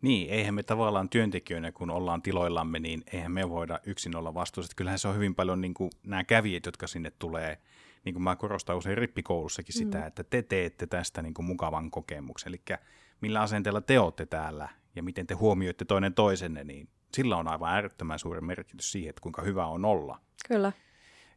Niin, 0.03 0.31
eihän 0.31 0.55
me 0.55 0.63
tavallaan 0.63 1.09
työntekijöinä, 1.09 1.73
kun 1.73 1.91
ollaan 1.91 2.23
tiloillamme, 2.23 2.79
niin 2.79 3.03
eihän 3.13 3.33
me 3.33 3.51
voida 3.51 3.79
yksin 3.87 4.17
olla 4.17 4.35
vastuussa. 4.35 4.73
Kyllähän 4.77 4.99
se 4.99 5.09
on 5.09 5.15
hyvin 5.15 5.35
paljon 5.35 5.61
niin 5.61 5.75
kuin 5.75 5.91
nämä 6.03 6.25
kävijät, 6.25 6.67
jotka 6.67 6.87
sinne 6.87 7.13
tulee, 7.19 7.59
niin 8.05 8.15
kuin 8.15 8.23
mä 8.23 8.37
korostan 8.37 8.77
usein 8.77 8.99
rippikoulussakin 8.99 9.75
sitä, 9.75 9.99
mm. 9.99 10.07
että 10.07 10.25
te 10.25 10.43
teette 10.43 10.87
tästä 10.87 11.23
niin 11.23 11.35
kuin 11.35 11.47
mukavan 11.47 11.91
kokemuksen. 11.91 12.51
Eli 12.51 12.79
millä 13.21 13.41
asenteella 13.41 13.81
te 13.81 14.01
olette 14.01 14.27
täällä 14.27 14.69
ja 14.97 15.03
miten 15.03 15.27
te 15.27 15.35
huomioitte 15.35 15.85
toinen 15.85 16.15
toisenne, 16.15 16.65
niin 16.65 16.89
sillä 17.15 17.37
on 17.37 17.49
aivan 17.49 17.75
äärettömän 17.75 18.19
suuri 18.19 18.41
merkitys 18.41 18.93
siihen, 18.93 19.11
että 19.11 19.23
kuinka 19.23 19.43
hyvä 19.43 19.67
on 19.67 19.85
olla. 19.85 20.21
Kyllä 20.49 20.73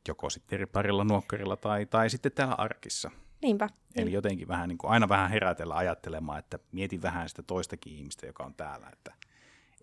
joko 0.08 0.30
sitten 0.30 0.58
eri 0.58 0.66
parilla 0.66 1.04
nuokkarilla 1.04 1.56
tai, 1.56 1.86
tai 1.86 2.10
sitten 2.10 2.32
täällä 2.32 2.56
arkissa. 2.58 3.12
Niinpä. 3.42 3.70
Eli 3.96 4.06
niin. 4.06 4.14
jotenkin 4.14 4.48
vähän 4.48 4.70
niin 4.70 4.78
kuin 4.78 4.92
aina 4.92 5.10
vähän 5.10 5.30
herätellä 5.30 5.76
ajattelemaan, 5.76 6.40
että 6.40 6.60
mietin 6.72 7.02
vähän 7.02 7.30
sitä 7.30 7.44
toistakin 7.44 7.94
ihmistä, 7.94 8.26
joka 8.26 8.44
on 8.44 8.54
täällä, 8.54 8.90
että 8.94 9.14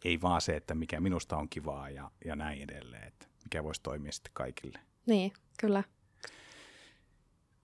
ei 0.04 0.20
vaan 0.20 0.40
se, 0.40 0.56
että 0.56 0.74
mikä 0.74 1.00
minusta 1.00 1.36
on 1.36 1.48
kivaa 1.48 1.90
ja, 1.90 2.10
ja 2.24 2.36
näin 2.36 2.62
edelleen, 2.62 3.08
että 3.08 3.26
mikä 3.44 3.64
voisi 3.64 3.82
toimia 3.82 4.12
sitten 4.12 4.32
kaikille. 4.34 4.78
Niin, 5.06 5.32
kyllä. 5.60 5.82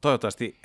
Toivottavasti 0.00 0.60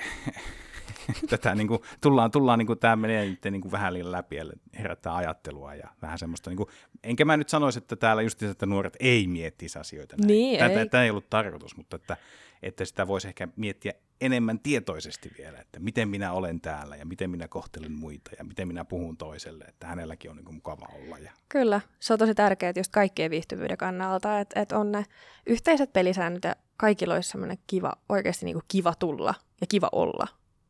tätä 1.29 1.55
niin 1.55 1.67
kuin, 1.67 1.79
tullaan, 2.01 2.31
tullaan 2.31 2.59
niin 2.59 2.67
kuin, 2.67 2.79
tämä 2.79 2.95
menee 2.95 3.25
nyt 3.25 3.43
niin 3.43 3.61
kuin 3.61 3.71
vähän 3.71 3.93
liian 3.93 4.11
läpi 4.11 4.35
ja 4.35 4.45
herättää 4.79 5.15
ajattelua 5.15 5.75
ja 5.75 5.89
vähän 6.01 6.19
semmoista, 6.19 6.49
niin 6.49 6.57
kuin, 6.57 6.69
enkä 7.03 7.25
mä 7.25 7.37
nyt 7.37 7.49
sanoisi, 7.49 7.79
että 7.79 7.95
täällä 7.95 8.21
just 8.21 8.43
että 8.43 8.65
nuoret 8.65 8.97
ei 8.99 9.27
miettisi 9.27 9.79
asioita 9.79 10.15
näin. 10.17 10.27
Niin, 10.27 10.59
Tätä, 10.59 10.79
ei. 10.79 10.89
Tämä 10.89 11.03
ei 11.03 11.09
ollut 11.09 11.29
tarkoitus, 11.29 11.77
mutta 11.77 11.95
että, 11.95 12.17
että 12.63 12.85
sitä 12.85 13.07
voisi 13.07 13.27
ehkä 13.27 13.47
miettiä 13.55 13.93
enemmän 14.21 14.59
tietoisesti 14.59 15.31
vielä, 15.37 15.59
että 15.59 15.79
miten 15.79 16.09
minä 16.09 16.33
olen 16.33 16.61
täällä 16.61 16.95
ja 16.95 17.05
miten 17.05 17.29
minä 17.29 17.47
kohtelen 17.47 17.91
muita 17.91 18.31
ja 18.37 18.43
miten 18.43 18.67
minä 18.67 18.85
puhun 18.85 19.17
toiselle, 19.17 19.65
että 19.65 19.87
hänelläkin 19.87 20.31
on 20.31 20.37
niin 20.37 20.45
kuin 20.45 20.55
mukava 20.55 20.85
olla. 20.95 21.17
Ja... 21.17 21.31
Kyllä, 21.49 21.81
se 21.99 22.13
on 22.13 22.19
tosi 22.19 22.35
tärkeää 22.35 22.73
just 22.75 22.91
kaikkien 22.91 23.31
viihtyvyyden 23.31 23.77
kannalta, 23.77 24.39
että, 24.39 24.61
että 24.61 24.77
on 24.77 24.91
ne 24.91 25.05
yhteiset 25.47 25.93
pelisäännöt 25.93 26.43
ja 26.43 26.55
kaikilla 26.77 27.13
olisi 27.13 27.29
semmoinen 27.29 27.57
kiva, 27.67 27.93
oikeasti 28.09 28.45
niin 28.45 28.55
kuin 28.55 28.65
kiva 28.67 28.93
tulla 28.99 29.33
ja 29.61 29.67
kiva 29.67 29.89
olla 29.91 30.27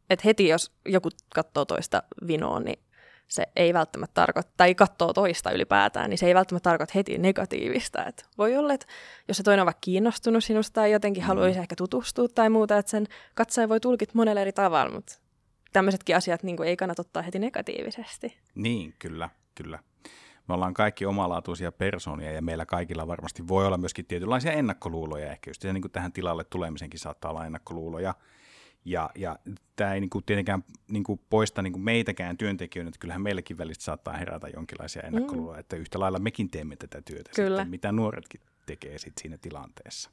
että 0.10 0.24
heti 0.26 0.48
jos 0.48 0.72
joku 0.86 1.10
katsoo 1.36 1.66
toista 1.66 2.04
vinoa, 2.28 2.60
niin 2.60 2.80
se 3.28 3.48
ei 3.56 3.74
välttämättä 3.74 4.14
tarkoita, 4.14 4.52
tai 4.58 4.76
katsoo 4.76 5.14
toista 5.14 5.52
ylipäätään, 5.52 6.10
niin 6.10 6.18
se 6.18 6.26
ei 6.28 6.36
välttämättä 6.36 6.70
tarkoita 6.70 6.92
heti 6.96 7.18
negatiivista. 7.18 8.06
Et 8.06 8.26
voi 8.38 8.58
olla, 8.58 8.74
että 8.74 8.86
jos 9.28 9.38
se 9.38 9.44
toinen 9.44 9.62
on 9.62 9.66
vaikka 9.66 9.82
kiinnostunut 9.82 10.44
sinusta 10.44 10.74
tai 10.74 10.92
jotenkin 10.92 11.24
mm. 11.24 11.28
haluaisi 11.28 11.60
ehkä 11.60 11.76
tutustua 11.76 12.28
tai 12.28 12.50
muuta, 12.50 12.78
että 12.78 12.90
sen 12.90 13.08
katsoja 13.36 13.70
voi 13.70 13.80
tulkita 13.80 14.12
monella 14.16 14.42
eri 14.42 14.54
tavalla, 14.54 14.94
mutta 14.94 15.20
tämmöisetkin 15.74 16.16
asiat 16.16 16.44
niin 16.44 16.64
ei 16.64 16.78
kannata 16.78 17.02
ottaa 17.02 17.24
heti 17.24 17.40
negatiivisesti. 17.40 18.38
Niin, 18.56 18.94
kyllä, 19.00 19.30
kyllä. 19.56 19.80
Me 20.48 20.54
ollaan 20.54 20.74
kaikki 20.74 21.06
omalaatuisia 21.06 21.72
persoonia 21.72 22.32
ja 22.32 22.42
meillä 22.42 22.66
kaikilla 22.66 23.08
varmasti 23.08 23.48
voi 23.48 23.68
olla 23.68 23.78
myöskin 23.78 24.06
tietynlaisia 24.06 24.52
ennakkoluuloja. 24.52 25.32
Ehkä 25.32 25.50
just 25.50 25.64
ja 25.64 25.74
niin 25.74 25.82
kuin 25.82 25.92
tähän 25.92 26.12
tilalle 26.12 26.44
tulemisenkin 26.44 27.00
saattaa 27.00 27.32
olla 27.32 27.46
ennakkoluuloja. 27.46 28.14
Ja, 28.86 29.10
ja 29.16 29.40
tämä 29.76 29.94
ei 29.94 30.00
niin 30.00 30.10
kuin 30.10 30.24
tietenkään 30.26 30.64
niin 30.88 31.04
kuin 31.04 31.22
poista 31.30 31.62
niin 31.62 31.74
kuin 31.74 31.84
meitäkään 31.84 32.38
työntekijöitä, 32.38 32.90
että 32.90 33.00
kyllähän 33.00 33.22
meillekin 33.22 33.58
välistä 33.58 33.84
saattaa 33.84 34.18
herätä 34.18 34.48
jonkinlaisia 34.48 35.02
ennakkoluuloja, 35.02 35.56
mm. 35.56 35.60
että 35.60 35.76
yhtä 35.76 36.00
lailla 36.00 36.20
mekin 36.20 36.50
teemme 36.50 36.76
tätä 36.76 37.02
työtä, 37.02 37.32
Kyllä. 37.36 37.58
Sitten, 37.58 37.70
mitä 37.70 37.92
nuoretkin 37.92 38.42
tekee 38.66 38.98
sit 38.98 39.14
siinä 39.22 39.38
tilanteessa. 39.38 40.10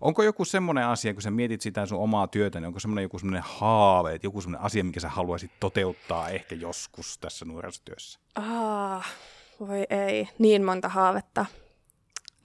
Onko 0.00 0.22
joku 0.22 0.44
semmoinen 0.44 0.86
asia, 0.86 1.12
kun 1.12 1.22
sä 1.22 1.30
mietit 1.30 1.60
sitä 1.60 1.86
sun 1.86 1.98
omaa 1.98 2.26
työtä, 2.26 2.60
niin 2.60 2.66
onko 2.66 2.80
semmoinen 2.80 3.02
joku 3.02 3.18
semmoinen 3.18 3.42
haave, 3.46 4.14
että 4.14 4.26
joku 4.26 4.40
semmoinen 4.40 4.66
asia, 4.66 4.84
mikä 4.84 5.00
sä 5.00 5.08
haluaisit 5.08 5.50
toteuttaa 5.60 6.28
ehkä 6.28 6.54
joskus 6.54 7.18
tässä 7.18 7.44
nuorisotyössä? 7.44 8.20
Ah, 8.34 9.14
voi 9.60 9.86
ei, 9.90 10.28
niin 10.38 10.64
monta 10.64 10.88
haavetta. 10.88 11.46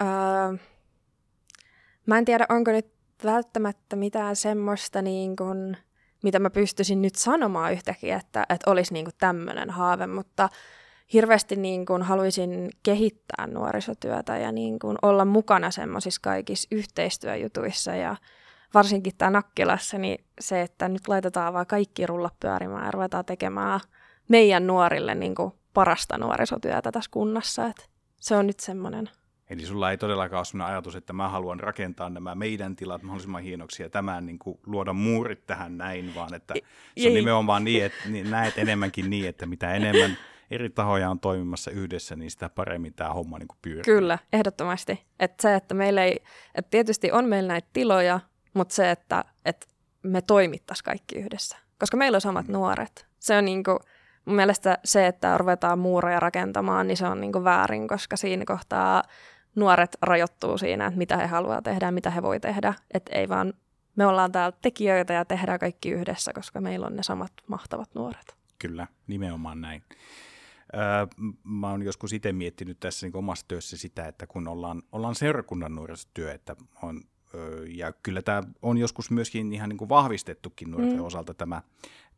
Uh, 0.02 0.60
mä 2.06 2.18
en 2.18 2.26
tiedä, 2.26 2.46
onko 2.50 2.72
nyt 2.72 3.01
välttämättä 3.26 3.96
mitään 3.96 4.36
semmoista, 4.36 5.02
niin 5.02 5.36
kuin, 5.36 5.78
mitä 6.24 6.40
mä 6.40 6.50
pystyisin 6.50 7.02
nyt 7.02 7.16
sanomaan 7.16 7.74
yhtäkkiä, 7.74 8.18
että, 8.18 8.46
että 8.50 8.72
olisi 8.72 8.94
niin 8.94 9.08
tämmöinen 9.18 9.70
haave, 9.70 10.08
mutta 10.08 10.50
hirveästi 11.14 11.56
niin 11.56 11.86
kuin 11.86 12.02
haluaisin 12.02 12.70
kehittää 12.84 13.48
nuorisotyötä 13.48 14.38
ja 14.38 14.52
niin 14.52 14.80
kuin 14.80 14.98
olla 15.02 15.26
mukana 15.26 15.72
semmoisissa 15.72 16.22
kaikissa 16.24 16.68
yhteistyöjutuissa 16.72 17.96
ja 17.96 18.16
varsinkin 18.74 19.14
tämä 19.18 19.32
Nakkilassa, 19.32 19.98
niin 19.98 20.26
se, 20.40 20.62
että 20.62 20.90
nyt 20.90 21.08
laitetaan 21.08 21.54
vaan 21.54 21.68
kaikki 21.68 22.06
rullat 22.06 22.40
pyörimään 22.40 22.86
ja 22.86 22.92
ruvetaan 22.92 23.26
tekemään 23.26 23.80
meidän 24.28 24.68
nuorille 24.68 25.16
niin 25.16 25.36
kuin 25.36 25.54
parasta 25.74 26.18
nuorisotyötä 26.18 26.92
tässä 26.92 27.12
kunnassa. 27.12 27.66
että 27.66 27.84
se 28.20 28.36
on 28.36 28.48
nyt 28.48 28.60
semmoinen 28.60 29.10
Eli 29.52 29.66
sulla 29.66 29.92
ei 29.92 29.98
todellakaan 29.98 30.40
ole 30.40 30.46
sellainen 30.46 30.74
ajatus, 30.74 30.96
että 30.96 31.14
mä 31.14 31.30
haluan 31.30 31.60
rakentaa 31.60 32.10
nämä 32.10 32.36
meidän 32.36 32.76
tilat 32.76 33.04
mahdollisimman 33.04 33.44
hienoksi 33.44 33.84
ja 33.84 33.90
tämän 33.90 34.26
niin 34.26 34.40
kuin, 34.40 34.60
luoda 34.66 34.94
muurit 34.94 35.46
tähän 35.46 35.78
näin, 35.78 36.16
vaan 36.16 36.34
että 36.34 36.54
se 36.98 37.08
on 37.08 37.14
nimenomaan 37.14 37.64
niin, 37.64 37.86
että 37.86 38.10
niin, 38.10 38.32
näet 38.32 38.58
enemmänkin 38.58 39.10
niin, 39.10 39.30
että 39.30 39.46
mitä 39.46 39.74
enemmän 39.74 40.18
eri 40.52 40.70
tahoja 40.70 41.10
on 41.10 41.20
toimimassa 41.20 41.72
yhdessä, 41.72 42.16
niin 42.16 42.32
sitä 42.32 42.50
paremmin 42.50 42.94
tämä 42.94 43.14
homma 43.14 43.40
niin 43.40 43.48
kuin 43.48 43.58
pyörii. 43.62 43.84
Kyllä, 43.84 44.18
ehdottomasti. 44.34 45.06
Että 45.20 45.42
se, 45.42 45.56
että 45.56 45.74
meillä 45.74 46.04
ei, 46.04 46.24
että 46.56 46.70
tietysti 46.70 47.12
on 47.12 47.26
meillä 47.26 47.48
näitä 47.48 47.70
tiloja, 47.74 48.20
mutta 48.54 48.76
se, 48.76 48.92
että, 48.92 49.26
että 49.46 49.68
me 50.04 50.22
toimittaisiin 50.22 50.86
kaikki 50.86 51.16
yhdessä. 51.16 51.58
Koska 51.80 51.98
meillä 51.98 52.16
on 52.16 52.22
samat 52.22 52.48
mm. 52.48 52.54
nuoret. 52.54 53.08
Se 53.20 53.38
on 53.38 53.46
niin 53.46 53.64
kuin, 53.64 53.80
mun 54.26 54.36
mielestä 54.36 54.78
se, 54.84 55.08
että 55.08 55.38
ruvetaan 55.38 55.80
muureja 55.80 56.20
rakentamaan, 56.20 56.88
niin 56.88 56.98
se 56.98 57.06
on 57.06 57.22
niin 57.22 57.32
kuin 57.32 57.44
väärin, 57.44 57.88
koska 57.88 58.18
siinä 58.18 58.46
kohtaa 58.46 59.04
nuoret 59.56 59.98
rajoittuu 60.02 60.58
siinä, 60.58 60.86
että 60.86 60.98
mitä 60.98 61.18
he 61.18 61.28
haluaa 61.28 61.62
tehdä 61.62 61.86
ja 61.86 61.92
mitä 61.92 62.10
he 62.10 62.22
voi 62.22 62.40
tehdä. 62.40 62.74
Että 62.94 63.16
ei 63.16 63.30
vaan, 63.30 63.54
me 63.96 64.06
ollaan 64.06 64.32
täällä 64.32 64.58
tekijöitä 64.62 65.14
ja 65.14 65.26
tehdään 65.26 65.60
kaikki 65.60 65.92
yhdessä, 65.92 66.34
koska 66.34 66.62
meillä 66.62 66.88
on 66.88 66.96
ne 66.96 67.04
samat 67.04 67.34
mahtavat 67.48 67.96
nuoret. 67.96 68.36
Kyllä, 68.60 68.88
nimenomaan 69.08 69.62
näin. 69.62 69.84
Öö, 70.74 70.82
mä 71.44 71.70
oon 71.70 71.84
joskus 71.84 72.14
itse 72.14 72.34
miettinyt 72.34 72.80
tässä 72.80 73.08
niin 73.08 73.18
omassa 73.18 73.46
työssä 73.48 73.78
sitä, 73.78 74.08
että 74.08 74.28
kun 74.28 74.48
ollaan, 74.48 74.84
ollaan 74.92 75.16
seurakunnan 75.16 75.76
nuorisotyö, 75.76 76.34
että 76.34 76.56
on, 76.82 77.02
öö, 77.34 77.66
ja 77.68 77.94
kyllä 78.04 78.22
tämä 78.22 78.44
on 78.62 78.78
joskus 78.78 79.12
myöskin 79.12 79.54
ihan 79.54 79.70
niin 79.70 79.78
kuin 79.78 79.90
vahvistettukin 79.90 80.72
nuorten 80.72 80.98
mm. 80.98 81.06
osalta 81.06 81.34
tämä 81.34 81.62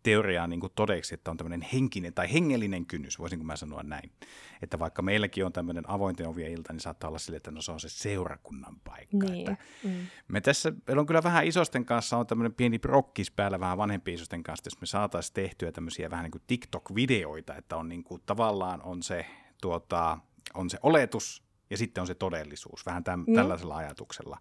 teoriaa 0.04 0.48
niin 0.48 0.60
kuin 0.60 0.72
todeksi, 0.76 1.14
että 1.14 1.32
on 1.32 1.38
tämmöinen 1.38 1.68
henkinen 1.74 2.14
tai 2.14 2.34
hengellinen 2.34 2.86
kynnys, 2.86 3.20
voisinko 3.20 3.46
mä 3.46 3.56
sanoa 3.56 3.84
näin. 3.84 4.12
Että 4.62 4.80
vaikka 4.80 5.02
meilläkin 5.02 5.46
on 5.46 5.54
tämmöinen 5.54 5.90
avointen 5.90 6.28
ovien 6.28 6.52
ilta, 6.52 6.74
niin 6.74 6.80
saattaa 6.80 7.08
olla 7.08 7.20
sille, 7.20 7.38
että 7.38 7.52
no 7.52 7.62
se 7.62 7.72
on 7.72 7.80
se 7.80 7.90
seurakunnan 7.90 8.76
paikka. 8.84 9.18
Niin. 9.18 9.52
Että 9.52 9.64
mm. 9.84 10.08
Me 10.28 10.42
tässä, 10.42 10.74
meillä 10.88 11.00
on 11.00 11.06
kyllä 11.06 11.24
vähän 11.24 11.48
isosten 11.48 11.86
kanssa, 11.86 12.18
on 12.18 12.28
tämmöinen 12.28 12.54
pieni 12.54 12.80
prokkis 12.80 13.32
päällä 13.32 13.60
vähän 13.60 13.78
vanhempi 13.78 14.14
isosten 14.14 14.44
kanssa, 14.44 14.68
jos 14.68 14.82
me 14.82 14.88
saataisiin 14.88 15.34
tehtyä 15.34 15.72
tämmöisiä 15.72 16.10
vähän 16.10 16.24
niin 16.24 16.32
kuin 16.32 16.44
TikTok-videoita, 16.48 17.56
että 17.58 17.78
on 17.78 17.90
niin 17.90 18.04
kuin, 18.04 18.22
tavallaan 18.26 18.82
on 18.82 19.04
se, 19.04 19.26
tuota, 19.62 20.18
on 20.54 20.70
se 20.70 20.78
oletus 20.84 21.44
ja 21.70 21.78
sitten 21.78 22.02
on 22.02 22.08
se 22.08 22.16
todellisuus, 22.16 22.86
vähän 22.86 23.04
täm, 23.04 23.24
mm. 23.28 23.36
tällaisella 23.36 23.78
ajatuksella 23.78 24.38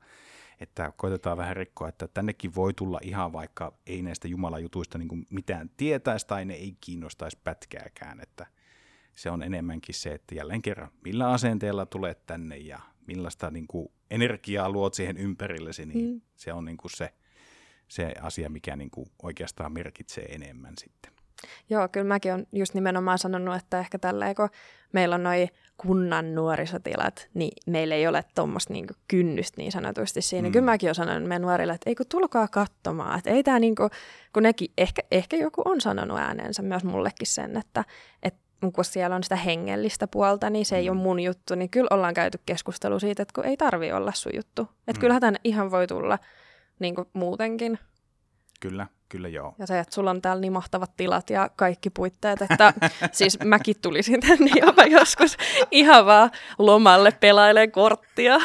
että 0.62 0.92
koitetaan 0.96 1.36
vähän 1.36 1.56
rikkoa, 1.56 1.88
että 1.88 2.08
tännekin 2.08 2.54
voi 2.54 2.74
tulla 2.74 3.00
ihan 3.02 3.32
vaikka 3.32 3.72
ei 3.86 4.02
näistä 4.02 4.28
jumalajutuista 4.28 4.98
niin 4.98 5.26
mitään 5.30 5.70
tietäisi 5.76 6.26
tai 6.26 6.44
ne 6.44 6.54
ei 6.54 6.76
kiinnostaisi 6.80 7.38
pätkääkään, 7.44 8.20
että 8.20 8.46
se 9.14 9.30
on 9.30 9.42
enemmänkin 9.42 9.94
se, 9.94 10.12
että 10.12 10.34
jälleen 10.34 10.62
kerran, 10.62 10.90
millä 11.04 11.30
asenteella 11.30 11.86
tulet 11.86 12.26
tänne 12.26 12.56
ja 12.56 12.80
millaista 13.06 13.50
niin 13.50 13.66
kuin, 13.66 13.88
energiaa 14.10 14.70
luot 14.70 14.94
siihen 14.94 15.16
ympärillesi, 15.16 15.86
niin 15.86 16.14
mm. 16.14 16.20
se 16.36 16.52
on 16.52 16.64
niin 16.64 16.76
kuin 16.76 16.90
se, 16.90 17.14
se 17.88 18.14
asia, 18.22 18.50
mikä 18.50 18.76
niin 18.76 18.90
kuin, 18.90 19.06
oikeastaan 19.22 19.72
merkitsee 19.72 20.24
enemmän 20.24 20.74
sitten. 20.78 21.12
Joo, 21.70 21.88
kyllä 21.88 22.06
mäkin 22.06 22.32
olen 22.32 22.46
just 22.52 22.74
nimenomaan 22.74 23.18
sanonut, 23.18 23.56
että 23.56 23.78
ehkä 23.78 23.98
tällä 23.98 24.34
kun 24.34 24.48
meillä 24.92 25.14
on 25.14 25.22
noin 25.22 25.48
kunnan 25.76 26.34
nuorisotilat, 26.34 27.28
niin 27.34 27.52
meillä 27.66 27.94
ei 27.94 28.06
ole 28.06 28.24
tuommoista 28.34 28.72
niinku 28.72 28.94
kynnystä 29.08 29.60
niin 29.60 29.72
sanotusti 29.72 30.22
siinä. 30.22 30.48
Mm. 30.48 30.52
Kyllä 30.52 30.64
mäkin 30.64 30.86
olen 30.86 30.94
sanonut 30.94 31.28
meidän 31.28 31.42
nuorille, 31.42 31.72
että 31.72 31.90
ei 31.90 31.94
kun 31.94 32.06
tulkaa 32.08 32.48
katsomaan, 32.48 33.18
että 33.18 33.30
ei 33.30 33.42
tämä 33.42 33.58
niinku, 33.58 33.88
kun 34.32 34.42
nekin, 34.42 34.70
ehkä, 34.78 35.02
ehkä 35.10 35.36
joku 35.36 35.62
on 35.64 35.80
sanonut 35.80 36.18
äänensä 36.18 36.62
myös 36.62 36.84
mullekin 36.84 37.26
sen, 37.26 37.56
että, 37.56 37.84
että 38.22 38.40
kun 38.74 38.84
siellä 38.84 39.16
on 39.16 39.22
sitä 39.22 39.36
hengellistä 39.36 40.06
puolta, 40.06 40.50
niin 40.50 40.66
se 40.66 40.76
ei 40.76 40.90
mm. 40.90 40.96
ole 40.96 41.02
mun 41.02 41.20
juttu, 41.20 41.54
niin 41.54 41.70
kyllä 41.70 41.88
ollaan 41.90 42.14
käyty 42.14 42.38
keskustelu 42.46 43.00
siitä, 43.00 43.22
että 43.22 43.32
kun 43.34 43.44
ei 43.44 43.56
tarvi 43.56 43.92
olla 43.92 44.12
sun 44.14 44.32
juttu. 44.36 44.62
Että 44.62 44.98
mm. 44.98 45.00
kyllähän 45.00 45.20
tänne 45.20 45.40
ihan 45.44 45.70
voi 45.70 45.86
tulla 45.86 46.18
niin 46.78 46.94
muutenkin. 47.12 47.78
Kyllä, 48.60 48.86
kyllä 49.12 49.28
joo. 49.28 49.54
Ja 49.58 49.66
se, 49.66 49.78
että 49.78 49.94
sulla 49.94 50.10
on 50.10 50.22
täällä 50.22 50.40
niin 50.40 50.52
mahtavat 50.52 50.96
tilat 50.96 51.30
ja 51.30 51.50
kaikki 51.56 51.90
puitteet, 51.90 52.42
että 52.42 52.72
siis 53.12 53.38
mäkin 53.44 53.76
tulisin 53.82 54.20
tänne 54.20 54.50
jopa 54.66 54.82
joskus 54.82 55.36
ihan 55.70 56.06
vaan 56.06 56.30
lomalle 56.58 57.10
pelailee 57.10 57.66
korttia, 57.66 58.38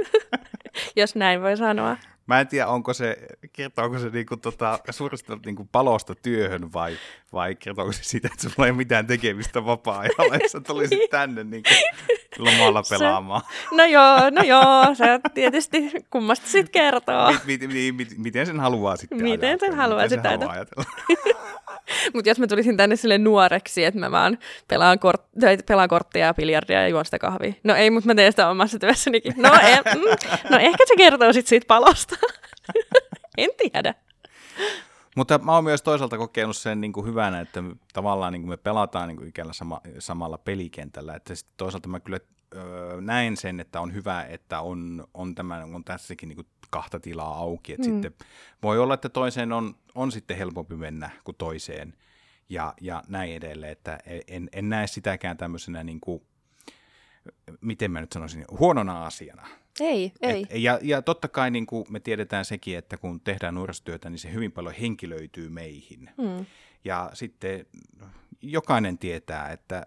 jos 0.96 1.14
näin 1.14 1.42
voi 1.42 1.56
sanoa. 1.56 1.96
Mä 2.26 2.40
en 2.40 2.48
tiedä, 2.48 2.66
onko 2.66 2.94
se, 2.94 3.16
kertooko 3.52 3.98
se 3.98 4.10
niinku 4.10 4.36
tota, 4.36 4.78
suurista 4.90 5.38
niinku 5.44 5.68
palosta 5.72 6.14
työhön 6.14 6.72
vai, 6.72 6.96
vai 7.32 7.54
kertooko 7.54 7.92
se 7.92 8.04
sitä, 8.04 8.28
että 8.32 8.48
sulla 8.48 8.66
ei 8.66 8.70
ole 8.70 8.76
mitään 8.76 9.06
tekemistä 9.06 9.64
vapaa-ajalla, 9.64 10.36
ja 10.36 10.48
sä 10.48 10.60
tulisit 10.60 10.98
niin. 10.98 11.10
tänne 11.10 11.44
niinku 11.44 11.70
lomalla 12.38 12.82
pelaamaan. 12.90 13.42
Se, 13.70 13.76
no 13.76 13.84
joo, 13.84 14.30
no 14.30 14.42
joo, 14.42 14.94
se 14.94 15.04
tietysti 15.34 15.90
kummasta 16.10 16.46
sitten 16.46 16.72
kertoo. 16.72 17.32
Mi, 17.44 17.58
mi, 17.58 17.92
mi, 17.92 18.06
miten 18.16 18.46
sen 18.46 18.60
haluaa 18.60 18.96
sitten 18.96 19.22
Miten 19.22 19.48
ajatella? 19.48 19.58
sen 19.70 19.74
haluaa 19.78 20.02
miten 20.02 20.10
sitten 20.10 20.30
haluaa 20.30 20.52
ajatella? 20.52 20.84
Mutta 22.14 22.28
jos 22.30 22.38
mä 22.38 22.46
tulisin 22.46 22.76
tänne 22.76 22.96
sille 22.96 23.18
nuoreksi, 23.18 23.84
että 23.84 24.00
mä 24.00 24.10
vaan 24.10 24.38
pelaan, 24.68 24.98
kort- 24.98 25.64
pelaan 25.66 25.88
korttia 25.88 26.26
ja 26.26 26.34
biljardia 26.34 26.82
ja 26.82 26.88
juon 26.88 27.04
sitä 27.04 27.18
kahvia. 27.18 27.52
No 27.64 27.74
ei, 27.74 27.90
mutta 27.90 28.06
mä 28.06 28.14
teen 28.14 28.32
sitä 28.32 28.48
omassa 28.48 28.78
työssänikin. 28.78 29.34
No, 29.36 29.48
e- 29.54 29.94
mm, 29.94 30.00
no 30.50 30.58
ehkä 30.58 30.84
se 30.86 30.94
kertoo 30.96 31.32
sitten 31.32 31.48
siitä 31.48 31.66
palosta. 31.66 32.16
en 33.38 33.50
tiedä. 33.58 33.94
Mutta 35.16 35.38
mä 35.38 35.54
oon 35.54 35.64
myös 35.64 35.82
toisaalta 35.82 36.18
kokenut 36.18 36.56
sen 36.56 36.80
niin 36.80 36.92
kuin 36.92 37.06
hyvänä, 37.06 37.40
että 37.40 37.62
tavallaan 37.92 38.32
niin 38.32 38.42
kuin 38.42 38.50
me 38.50 38.56
pelataan 38.56 39.08
niin 39.08 39.16
kuin 39.16 39.28
ikällä 39.28 39.52
sama, 39.52 39.80
samalla 39.98 40.38
pelikentällä. 40.38 41.14
Että 41.14 41.34
toisaalta 41.56 41.88
mä 41.88 42.00
kyllä 42.00 42.20
öö, 42.54 43.00
näen 43.00 43.36
sen, 43.36 43.60
että 43.60 43.80
on 43.80 43.94
hyvä, 43.94 44.22
että 44.22 44.60
on, 44.60 45.04
on, 45.14 45.34
tämän, 45.34 45.74
on 45.74 45.84
tässäkin 45.84 46.28
niin 46.28 46.36
kuin 46.36 46.46
kahta 46.70 47.00
tilaa 47.00 47.38
auki. 47.38 47.72
Että 47.72 47.88
mm. 47.88 47.92
sitten 47.92 48.28
voi 48.62 48.78
olla, 48.78 48.94
että 48.94 49.08
toiseen 49.08 49.52
on, 49.52 49.74
on 49.94 50.12
sitten 50.12 50.36
helpompi 50.36 50.76
mennä 50.76 51.10
kuin 51.24 51.36
toiseen 51.36 51.94
ja, 52.48 52.74
ja 52.80 53.02
näin 53.08 53.34
edelleen. 53.34 53.72
Että 53.72 53.98
en, 54.28 54.48
en 54.52 54.68
näe 54.68 54.86
sitäkään 54.86 55.36
tämmöisenä, 55.36 55.84
niin 55.84 56.00
kuin, 56.00 56.22
miten 57.60 57.90
mä 57.90 58.00
nyt 58.00 58.12
sanoisin, 58.12 58.44
huonona 58.50 59.06
asiana. 59.06 59.46
Ei, 59.80 60.12
ei. 60.22 60.46
Et, 60.50 60.58
ja, 60.58 60.78
ja 60.82 61.02
totta 61.02 61.28
kai 61.28 61.50
niin 61.50 61.66
kuin 61.66 61.84
me 61.90 62.00
tiedetään 62.00 62.44
sekin, 62.44 62.78
että 62.78 62.96
kun 62.96 63.20
tehdään 63.20 63.54
nuorisotyötä, 63.54 64.10
niin 64.10 64.18
se 64.18 64.32
hyvin 64.32 64.52
paljon 64.52 64.74
henkilöityy 64.74 65.48
meihin. 65.48 66.10
Mm. 66.16 66.46
Ja 66.84 67.10
sitten 67.14 67.66
jokainen 68.42 68.98
tietää, 68.98 69.48
että 69.48 69.82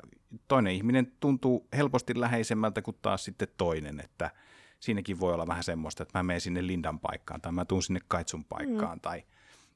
toinen 0.47 0.73
ihminen 0.73 1.11
tuntuu 1.19 1.67
helposti 1.73 2.19
läheisemmältä 2.19 2.81
kuin 2.81 2.97
taas 3.01 3.23
sitten 3.23 3.47
toinen, 3.57 3.99
että 3.99 4.31
siinäkin 4.79 5.19
voi 5.19 5.33
olla 5.33 5.47
vähän 5.47 5.63
semmoista, 5.63 6.03
että 6.03 6.19
mä 6.19 6.23
menen 6.23 6.41
sinne 6.41 6.67
Lindan 6.67 6.99
paikkaan 6.99 7.41
tai 7.41 7.51
mä 7.51 7.65
tuun 7.65 7.83
sinne 7.83 7.99
Kaitsun 8.07 8.45
paikkaan 8.45 8.97
mm. 8.97 9.01
tai, 9.01 9.23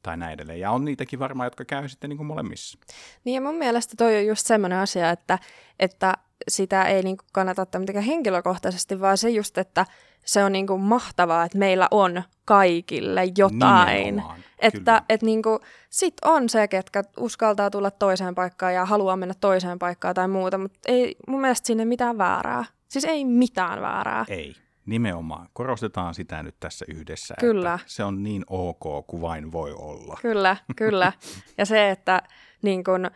tai 0.04 0.18
näin 0.18 0.34
edelleen. 0.34 0.60
Ja 0.60 0.72
on 0.72 0.86
niitäkin 0.86 1.20
varmaan, 1.20 1.48
jotka 1.48 1.66
käy 1.66 1.90
sitten 1.90 2.10
niin 2.10 2.18
kuin 2.18 2.28
molemmissa. 2.28 2.80
Niin 3.24 3.36
ja 3.36 3.42
mun 3.42 3.56
mielestä 3.56 3.94
toi 3.98 4.18
on 4.18 4.26
just 4.26 4.48
semmoinen 4.48 4.80
asia, 4.80 5.10
että, 5.10 5.40
että 5.80 6.14
sitä 6.48 6.84
ei 6.84 7.04
niin 7.04 7.18
kuin 7.18 7.28
kannata 7.34 7.62
ottaa 7.62 7.80
mitenkään 7.80 8.06
henkilökohtaisesti, 8.06 9.02
vaan 9.02 9.18
se 9.18 9.30
just, 9.30 9.58
että 9.58 9.86
se 10.26 10.44
on 10.44 10.52
niin 10.52 10.68
kuin 10.68 10.82
mahtavaa, 10.82 11.44
että 11.44 11.58
meillä 11.58 11.88
on 11.92 12.24
kaikille 12.46 13.24
jotain. 13.38 14.06
Nimenomaan. 14.06 14.40
Että 14.60 15.02
et 15.10 15.22
niinku, 15.22 15.60
sit 15.90 16.14
on 16.26 16.50
se, 16.50 16.68
ketkä 16.68 17.04
uskaltaa 17.18 17.70
tulla 17.70 17.92
toiseen 17.92 18.36
paikkaan 18.36 18.74
ja 18.74 18.86
haluaa 18.86 19.16
mennä 19.16 19.34
toiseen 19.42 19.80
paikkaan 19.80 20.16
tai 20.16 20.28
muuta, 20.28 20.58
mutta 20.58 20.80
ei 20.86 21.16
mun 21.28 21.42
mielestä 21.42 21.68
sinne 21.68 21.86
mitään 21.86 22.18
väärää. 22.18 22.66
Siis 22.90 23.06
ei 23.06 23.26
mitään 23.26 23.82
väärää. 23.82 24.26
Ei, 24.30 24.56
nimenomaan. 24.86 25.50
Korostetaan 25.54 26.14
sitä 26.14 26.44
nyt 26.44 26.56
tässä 26.60 26.86
yhdessä, 26.88 27.36
Kyllä. 27.40 27.74
että 27.74 27.88
se 27.90 28.04
on 28.04 28.24
niin 28.24 28.44
ok 28.48 29.08
kuin 29.08 29.22
vain 29.22 29.52
voi 29.52 29.74
olla. 29.74 30.18
Kyllä, 30.22 30.58
kyllä. 30.76 31.14
Ja 31.58 31.66
se, 31.66 31.90
että 31.90 32.22
niin 32.62 32.84
kun 32.84 33.10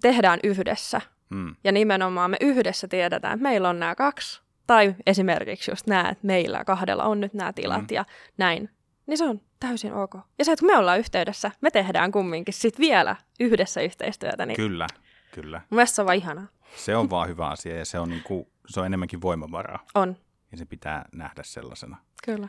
tehdään 0.00 0.40
yhdessä 0.44 1.00
Mm. 1.30 1.56
ja 1.64 1.72
nimenomaan 1.72 2.30
me 2.30 2.36
yhdessä 2.40 2.88
tiedetään, 2.88 3.34
että 3.34 3.42
meillä 3.42 3.68
on 3.68 3.78
nämä 3.80 3.94
kaksi. 3.94 4.42
Tai 4.66 4.94
esimerkiksi 5.06 5.70
just 5.70 5.86
nämä, 5.86 6.08
että 6.08 6.26
meillä 6.26 6.64
kahdella 6.64 7.04
on 7.04 7.20
nyt 7.20 7.34
nämä 7.34 7.52
tilat 7.52 7.80
Mm. 7.80 7.86
ja 7.90 8.04
näin. 8.38 8.70
Niin 9.06 9.18
se 9.18 9.24
on 9.24 9.40
täysin 9.60 9.92
ok. 9.94 10.14
Ja 10.38 10.44
se, 10.44 10.52
että 10.52 10.60
kun 10.62 10.70
me 10.72 10.76
ollaan 10.78 10.98
yhteydessä, 10.98 11.50
me 11.60 11.70
tehdään 11.70 12.12
kumminkin 12.12 12.54
sit 12.54 12.78
vielä 12.78 13.16
yhdessä 13.40 13.80
yhteistyötä, 13.80 14.46
niin 14.46 14.56
Kyllä, 14.56 14.86
kyllä. 15.34 15.60
mun 15.70 15.86
se 15.86 16.02
on 16.02 16.06
vaan 16.06 16.16
ihanaa. 16.16 16.46
Se 16.76 16.96
on 16.96 17.10
vaan 17.10 17.28
hyvä 17.28 17.48
asia 17.48 17.76
ja 17.78 17.84
se 17.84 17.98
on, 17.98 18.08
niin 18.10 18.22
kuin, 18.22 18.46
se 18.68 18.80
on 18.80 18.86
enemmänkin 18.86 19.22
voimavaraa 19.22 19.86
On, 19.94 20.16
ja 20.52 20.58
se 20.58 20.64
pitää 20.64 21.04
nähdä 21.12 21.42
sellaisena. 21.42 21.96
kyllä. 22.24 22.48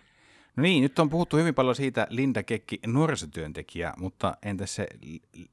No 0.56 0.62
niin, 0.64 0.82
nyt 0.84 1.00
on 1.00 1.10
puhuttu 1.10 1.38
hyvin 1.38 1.56
paljon 1.56 1.76
siitä 1.76 2.08
Linda 2.10 2.44
Kekki 2.44 2.80
nuorisotyöntekijä, 2.88 3.94
mutta 3.98 4.38
entäs 4.44 4.76
se 4.76 4.88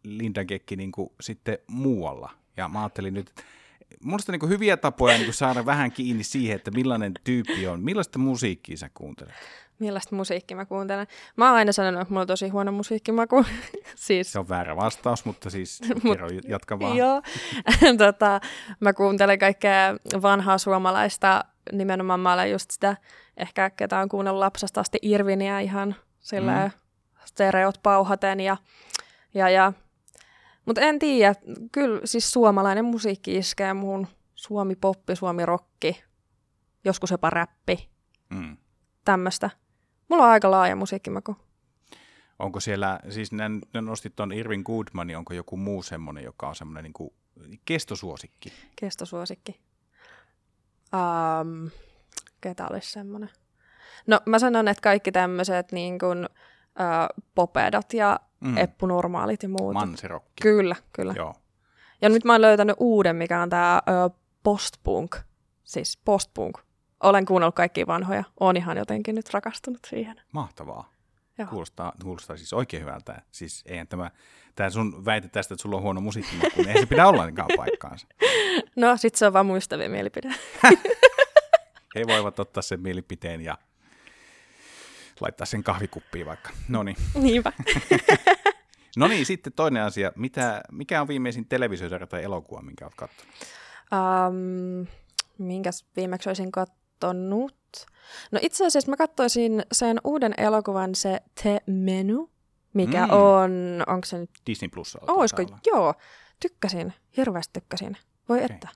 Linda 0.05 0.45
Kekki 0.45 0.77
niin 0.77 0.93
kuin 0.93 1.09
sitten 1.21 1.59
muualla? 1.67 2.31
Ja 2.57 2.69
mä 2.69 2.81
ajattelin 2.81 3.15
nyt, 3.15 3.31
Minusta 4.05 4.33
niin 4.33 4.49
hyviä 4.49 4.77
tapoja 4.77 5.19
niin 5.19 5.33
saada 5.33 5.67
vähän 5.67 5.93
kiinni 5.93 6.25
siihen, 6.25 6.57
että 6.57 6.71
millainen 6.71 7.13
tyyppi 7.25 7.69
on. 7.69 7.81
Millaista 7.83 8.19
musiikkia 8.19 8.77
sä 8.77 8.91
kuuntelet? 8.95 9.35
Millaista 9.79 10.15
musiikkia 10.17 10.57
mä 10.57 10.65
kuuntelen? 10.65 11.07
Mä 11.37 11.47
oon 11.47 11.57
aina 11.57 11.73
sanonut, 11.73 12.01
että 12.01 12.11
mulla 12.13 12.21
on 12.21 12.27
tosi 12.27 12.49
huono 12.49 12.73
musiikkimaku. 12.73 13.45
siis, 13.95 14.33
Se 14.33 14.39
on 14.39 14.49
väärä 14.49 14.77
vastaus, 14.77 15.25
mutta 15.25 15.51
siis 15.51 15.81
Mut- 16.05 16.13
kerro, 16.13 16.29
jatka 16.49 16.81
vaan. 16.81 16.97
Joo. 16.97 17.23
tota, 18.07 18.41
mä 18.81 18.93
kuuntelen 18.93 19.39
kaikkea 19.39 19.95
vanhaa 20.23 20.59
suomalaista. 20.59 21.45
Nimenomaan 21.73 22.21
mä 22.21 22.33
olen 22.33 22.51
just 22.51 22.71
sitä, 22.71 22.97
ehkä 23.37 23.71
ketä 23.71 23.99
on 23.99 24.09
kuunnellut 24.09 24.41
lapsesta 24.41 24.81
asti 24.81 24.99
Irviniä 25.03 25.61
ihan 25.61 25.97
silleen 26.21 26.65
Mm. 26.71 27.21
stereot 27.25 27.81
pauhaten. 27.83 28.41
Ja, 28.41 28.57
ja, 29.35 29.51
ja. 29.51 29.73
Mutta 30.67 30.81
en 30.81 30.99
tiedä, 30.99 31.35
kyllä 31.73 32.01
siis 32.05 32.33
suomalainen 32.33 32.85
musiikki 32.85 33.37
iskee 33.37 33.75
muun. 33.75 34.07
Suomi 34.35 34.77
poppi, 34.77 35.17
suomi 35.17 35.47
rokki, 35.47 36.03
joskus 36.85 37.11
jopa 37.11 37.31
räppi, 37.31 37.89
Mm. 38.31 38.57
tämmöistä. 39.05 39.51
Mulla 40.09 40.25
on 40.25 40.31
aika 40.31 40.51
laaja 40.51 40.77
musiikkimaku. 40.77 41.37
Onko 42.39 42.61
siellä, 42.61 43.01
siis 43.11 43.33
nä, 43.33 43.51
nä 43.75 43.81
nostit 43.81 44.17
tuon 44.17 44.33
Irvin 44.33 44.63
Goodman, 44.67 45.07
niin 45.07 45.17
onko 45.17 45.35
joku 45.35 45.57
muu 45.57 45.83
semmoinen, 45.83 46.25
joka 46.25 46.49
on 46.49 46.55
semmoinen 46.57 46.85
niin 46.85 46.93
kuin 46.93 47.11
kestosuosikki? 47.65 48.53
Kestosuosikki. 48.81 49.61
Um, 50.95 51.71
ketä 52.41 52.67
olisi 52.71 52.93
semmoinen? 52.93 53.31
No 54.07 54.21
mä 54.27 54.39
sanon, 54.39 54.69
että 54.69 54.83
kaikki 54.83 55.13
tämmöiset 55.13 55.73
niin 55.73 55.99
kuin, 55.99 56.25
uh, 56.25 57.23
popedot 57.35 57.93
ja 57.93 58.21
Mm. 58.41 58.57
eppunormaalit 58.57 59.43
ja 59.43 59.49
muut. 59.49 59.75
Manserokki. 59.75 60.43
Kyllä, 60.43 60.77
kyllä. 60.93 61.15
Joo. 61.17 61.35
Ja 62.03 62.09
nyt 62.09 62.25
mä 62.25 62.33
oon 62.33 62.41
löytänyt 62.41 62.77
uuden, 62.79 63.17
mikä 63.17 63.43
on 63.43 63.51
tää 63.51 63.83
uh, 64.07 64.17
postpunk. 64.43 65.17
Siis 65.65 66.01
postpunk. 66.05 66.59
Olen 67.03 67.27
kuunnellut 67.27 67.55
kaikkia 67.55 67.87
vanhoja. 67.87 68.25
Oon 68.41 68.57
ihan 68.57 68.77
jotenkin 68.77 69.15
nyt 69.15 69.35
rakastunut 69.35 69.81
siihen. 69.87 70.21
Mahtavaa. 70.33 70.91
Joo. 71.39 71.49
Kuulostaa, 71.49 71.93
kuulostaa 72.03 72.37
siis 72.37 72.53
oikein 72.53 72.83
hyvältä. 72.83 73.23
Siis 73.33 73.65
eihän 73.67 73.89
tämä, 73.89 74.11
tämä 74.55 74.71
sun 74.71 75.05
väite 75.05 75.29
tästä, 75.29 75.55
että 75.55 75.63
sulla 75.63 75.77
on 75.77 75.83
huono 75.83 76.01
musiikkimaku, 76.01 76.57
niin 76.57 76.69
eihän 76.69 76.83
se 76.83 76.87
pidä 76.87 77.07
olla 77.09 77.21
ainakaan 77.21 77.51
paikkaansa. 77.57 78.07
No, 78.77 78.97
sit 78.97 79.15
se 79.15 79.27
on 79.27 79.33
vaan 79.33 79.47
muistavia 79.47 79.89
mielipide. 79.89 80.29
He 81.97 82.07
voivat 82.07 82.39
ottaa 82.39 82.63
sen 82.63 82.81
mielipiteen 82.81 83.41
ja 83.41 83.59
laittaa 85.21 85.47
sen 85.47 85.63
kahvikuppiin 85.63 86.27
vaikka. 86.27 86.51
No 86.69 86.83
niin. 86.83 86.97
Niinpä. 87.23 87.53
No 88.97 89.09
niin, 89.09 89.27
sitten 89.27 89.53
toinen 89.53 89.83
asia. 89.83 90.13
Mitä, 90.17 90.63
mikä 90.73 91.01
on 91.01 91.09
viimeisin 91.09 91.47
televisiosarja 91.49 92.07
tai 92.07 92.23
elokuva, 92.25 92.63
minkä 92.63 92.85
olet 92.85 92.95
katsonut? 92.97 93.35
Um, 93.93 94.87
minkäs 95.39 95.85
viimeksi 95.97 96.29
olisin 96.29 96.53
kattonut? 96.53 97.57
No 98.33 98.39
itse 98.43 98.67
asiassa 98.67 98.91
mä 98.91 98.97
katsoisin 98.97 99.63
sen 99.73 100.01
uuden 100.05 100.35
elokuvan, 100.37 100.95
se 100.95 101.21
The 101.43 101.61
Menu, 101.67 102.31
mikä 102.75 103.07
Mm. 103.07 103.13
on, 103.13 103.83
onko 103.87 104.05
se 104.05 104.19
nyt, 104.19 104.31
Disney 104.47 104.69
Plus. 104.69 104.97
olisiko, 105.07 105.43
joo, 105.67 105.95
tykkäsin, 106.41 106.93
hirveästi 107.17 107.61
tykkäsin. 107.61 107.97
Voi 108.29 108.39
okay. 108.45 108.55
että. 108.55 108.69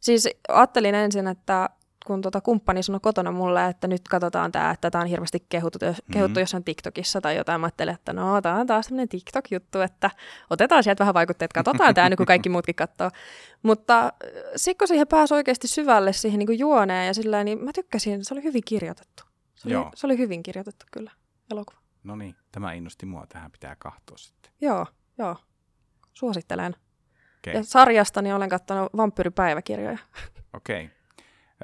Siis 0.00 0.28
ajattelin 0.48 0.94
ensin, 0.94 1.26
että 1.28 1.70
kun 2.06 2.20
tota 2.22 2.40
kumppani 2.40 2.82
sanoi 2.82 3.00
kotona 3.00 3.30
mulle, 3.30 3.66
että 3.66 3.88
nyt 3.88 4.08
katsotaan 4.08 4.52
tämä, 4.52 4.70
että 4.70 4.90
tämä 4.90 5.02
on 5.02 5.08
hirveästi 5.08 5.46
kehuttu, 5.48 5.78
kehuttu 6.12 6.38
Mhm. 6.38 6.40
jossain 6.40 6.64
TikTokissa 6.64 7.20
tai 7.20 7.36
jotain. 7.36 7.60
Mä 7.60 7.66
ajattelin, 7.66 7.94
että 7.94 8.12
no 8.12 8.40
tämä 8.42 8.60
on 8.60 8.66
taas 8.66 8.86
tämmöinen 8.86 9.08
TikTok-juttu, 9.08 9.80
että 9.80 10.10
otetaan 10.50 10.82
sieltä 10.82 10.98
vähän 11.02 11.14
vaikutteet, 11.14 11.52
katsotaan 11.52 11.94
tämä 11.94 12.08
nyt, 12.10 12.16
kun 12.16 12.26
kaikki 12.26 12.48
muutkin 12.48 12.74
katsoo. 12.74 13.10
Mutta 13.62 14.12
sitten 14.56 14.78
kun 14.78 14.88
siihen 14.88 15.08
pääsi 15.08 15.34
oikeasti 15.34 15.68
syvälle 15.68 16.12
siihen 16.12 16.38
niin 16.38 16.46
kuin 16.46 16.58
juoneen 16.58 17.06
ja 17.06 17.14
sillä 17.14 17.44
niin 17.44 17.64
mä 17.64 17.70
tykkäsin, 17.74 18.24
se 18.24 18.34
oli 18.34 18.42
hyvin 18.42 18.62
kirjoitettu. 18.64 19.22
Se 19.54 19.68
oli, 19.68 19.72
Joo. 19.74 19.90
se 19.94 20.06
oli 20.06 20.18
hyvin 20.18 20.42
kirjoitettu 20.42 20.86
kyllä, 20.92 21.10
elokuva. 21.52 21.78
No 22.04 22.16
niin, 22.16 22.34
tämä 22.52 22.72
innosti 22.72 23.06
mua. 23.06 23.26
Tähän 23.28 23.50
pitää 23.52 23.76
kahtoa 23.78 24.16
sitten. 24.16 24.52
Joo, 24.60 24.86
joo. 25.18 25.36
Suosittelen. 26.12 26.76
Okei. 27.38 27.54
Ja 27.54 27.62
sarjasta 27.64 28.22
niin 28.22 28.34
olen 28.34 28.48
katsonut 28.48 28.92
vampyyripäiväkirjoja. 28.96 29.98
Okei. 30.52 30.90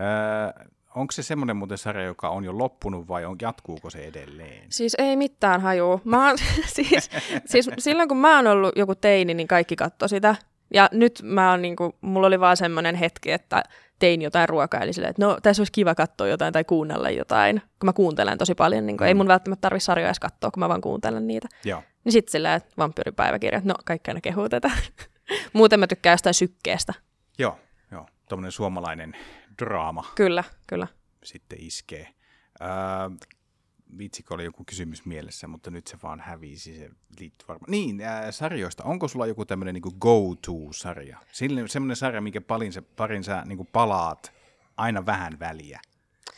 Öö, 0.01 0.67
onko 0.95 1.13
se 1.13 1.23
semmoinen 1.23 1.57
muuten 1.57 1.79
sarja, 1.79 2.05
joka 2.05 2.29
on 2.29 2.45
jo 2.45 2.59
loppunut 2.59 3.09
vai 3.09 3.25
on, 3.25 3.37
jatkuuko 3.43 3.91
se 3.91 3.99
edelleen? 3.99 4.63
Siis 4.69 4.95
ei 4.99 5.17
mitään 5.17 5.61
hajuu. 5.61 6.01
Mä 6.05 6.27
oon, 6.27 6.39
siis, 6.77 7.11
siis 7.47 7.71
silloin 7.79 8.09
kun 8.09 8.19
mä 8.19 8.37
oon 8.37 8.47
ollut 8.47 8.77
joku 8.77 8.95
teini, 8.95 9.35
niin 9.35 9.49
kaikki 9.49 9.77
katto 9.77 10.09
sitä. 10.09 10.37
Ja 10.75 10.89
nyt 10.93 11.21
mä 11.23 11.51
oon 11.51 11.63
niinku, 11.63 11.97
mulla 12.01 12.27
oli 12.27 12.41
vaan 12.41 12.57
semmoinen 12.57 12.95
hetki, 12.95 13.33
että 13.33 13.63
tein 13.99 14.23
jotain 14.23 14.49
ruokaa, 14.49 14.81
eli 14.81 14.93
silleen, 14.93 15.11
että 15.11 15.25
no 15.25 15.39
tässä 15.43 15.61
olisi 15.61 15.73
kiva 15.73 15.95
katsoa 15.95 16.29
jotain 16.29 16.53
tai 16.53 16.65
kuunnella 16.65 17.11
jotain, 17.11 17.63
kun 17.81 17.87
mä 17.87 17.93
kuuntelen 17.93 18.39
tosi 18.39 18.55
paljon, 18.55 18.87
niin 18.87 19.03
ei 19.03 19.15
mun 19.15 19.29
välttämättä 19.29 19.61
tarvi 19.61 19.81
sarjoja 19.81 20.09
edes 20.09 20.21
katsoa, 20.21 20.51
kun 20.51 20.61
mä 20.61 20.69
vaan 20.69 20.81
kuuntelen 20.81 21.27
niitä. 21.27 21.49
Joo. 21.65 21.83
Niin 22.05 22.13
sitten 22.13 22.33
silleen, 22.33 22.55
että 22.55 22.75
vampyyripäiväkirjat, 22.79 23.65
no 23.65 23.75
kaikki 23.85 24.11
aina 24.11 24.21
kehuu 24.21 24.49
tätä. 24.49 24.71
Muuten 25.53 25.81
mä 25.81 25.87
tykkään 25.87 26.15
jostain 26.15 26.35
sykkeestä. 26.35 26.95
Joo, 27.39 27.59
joo. 27.93 28.07
Tuommoinen 28.29 28.53
suomalainen 28.53 29.17
draama 29.59 30.05
Kyllä, 30.14 30.44
kyllä. 30.66 30.87
sitten 31.25 31.61
iskee. 31.61 32.09
Öö, 32.61 32.68
vitsikö 33.99 34.35
oli 34.35 34.44
joku 34.44 34.64
kysymys 34.64 35.05
mielessä, 35.05 35.47
mutta 35.49 35.71
nyt 35.71 35.87
se 35.87 35.99
vaan 36.03 36.21
hävisi. 36.21 36.79
Se 36.79 36.90
liittyy 37.21 37.49
varmaan. 37.49 37.71
Niin, 37.71 38.01
ää, 38.01 38.33
sarjoista. 38.33 38.85
Onko 38.85 39.09
sulla 39.09 39.27
joku 39.27 39.44
tämmöinen 39.44 39.75
niin 39.75 39.94
go-to-sarja? 40.01 41.18
Semmoinen 41.66 41.97
sarja, 41.97 42.21
mikä 42.21 42.40
parin 42.40 42.73
sä, 42.73 42.83
parin 42.83 43.25
sä 43.25 43.42
niin 43.47 43.66
palaat 43.73 44.33
aina 44.77 45.07
vähän 45.07 45.38
väliä. 45.38 45.81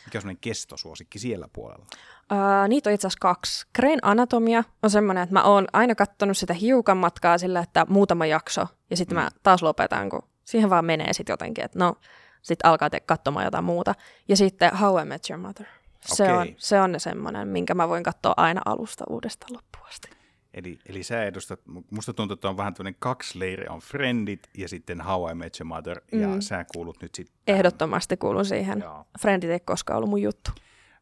Mikä 0.05 0.17
on 0.17 0.21
semmoinen 0.21 0.41
kestosuosikki 0.41 1.19
siellä 1.19 1.47
puolella? 1.53 1.85
Uh, 2.31 2.67
niitä 2.67 2.89
on 2.89 2.93
itse 2.93 3.07
asiassa 3.07 3.19
kaksi. 3.21 3.65
Crane 3.75 3.97
Anatomia 4.01 4.63
on 4.83 4.89
semmoinen, 4.89 5.23
että 5.23 5.33
mä 5.33 5.43
oon 5.43 5.67
aina 5.73 5.95
kattonut 5.95 6.37
sitä 6.37 6.53
hiukan 6.53 6.97
matkaa 6.97 7.37
sillä, 7.37 7.59
että 7.59 7.85
muutama 7.89 8.25
jakso, 8.25 8.67
ja 8.89 8.97
sitten 8.97 9.17
Mm. 9.17 9.23
mä 9.23 9.29
taas 9.43 9.61
lopetan, 9.63 10.09
kun 10.09 10.21
siihen 10.43 10.69
vaan 10.69 10.85
menee 10.85 11.13
sitten 11.13 11.33
jotenkin, 11.33 11.63
että 11.65 11.79
no, 11.79 11.95
sitten 12.41 12.69
alkaa 12.69 12.89
te- 12.89 12.99
katsomaan 12.99 13.45
jotain 13.45 13.63
muuta. 13.63 13.95
Ja 14.27 14.37
sitten 14.37 14.77
How 14.77 15.01
I 15.01 15.05
Met 15.05 15.29
Your 15.29 15.41
Mother. 15.41 15.65
Se 16.05 16.23
Okei. 16.23 16.35
on, 16.35 16.47
se 16.57 16.81
on 16.81 16.99
semmoinen, 16.99 17.47
minkä 17.47 17.73
mä 17.73 17.89
voin 17.89 18.03
katsoa 18.03 18.33
aina 18.37 18.61
alusta 18.65 19.03
uudestaan 19.09 19.53
loppuun 19.53 19.87
asti. 19.87 20.09
Eli, 20.53 20.79
eli 20.85 21.03
sä 21.03 21.23
edustat, 21.23 21.59
musta 21.91 22.13
tuntuu, 22.13 22.33
että 22.33 22.49
on 22.49 22.57
vähän 22.57 22.73
tämmöinen 22.73 22.95
kaksi 22.99 23.39
leiri, 23.39 23.67
on 23.67 23.79
Friendit 23.79 24.49
ja 24.57 24.67
sitten 24.67 25.01
How 25.01 25.31
I 25.31 25.35
Met 25.35 25.59
Your 25.59 25.67
Mother, 25.67 26.01
ja 26.11 26.27
Mm. 26.27 26.41
sä 26.41 26.65
kuulut 26.73 27.01
nyt 27.01 27.15
sitten... 27.15 27.35
Ehdottomasti 27.47 28.17
kuulun 28.17 28.45
siihen. 28.45 28.79
Joo. 28.79 29.05
Friendit 29.21 29.49
ei 29.49 29.59
koskaan 29.59 29.97
ollut 29.97 30.09
mun 30.09 30.21
juttu. 30.21 30.51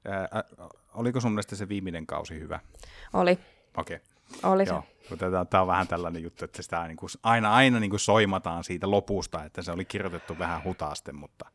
Ää, 0.06 0.44
oliko 0.94 1.20
sun 1.20 1.32
mielestä 1.32 1.56
se 1.56 1.70
viimeinen 1.70 2.06
kausi 2.08 2.40
hyvä? 2.40 2.60
Oli, 3.14 3.40
Okei. 3.78 4.00
oli 4.44 4.66
se. 4.66 4.72
Joo, 4.72 4.82
tätä, 4.82 4.99
tämä 5.50 5.62
on 5.62 5.68
vähän 5.68 5.88
tällainen 5.88 6.24
juttu, 6.24 6.46
että 6.46 6.62
sitä 6.62 6.88
niin 6.88 6.98
kuin, 6.98 7.10
aina, 7.24 7.54
aina 7.54 7.80
niin 7.80 7.90
kuin 7.90 8.00
soimataan 8.00 8.64
siitä 8.64 8.92
lopusta, 8.92 9.44
että 9.44 9.62
se 9.62 9.72
oli 9.72 9.86
kirjoitettu 9.86 10.40
vähän 10.40 10.64
hutaasten, 10.64 11.16
mutta 11.16 11.46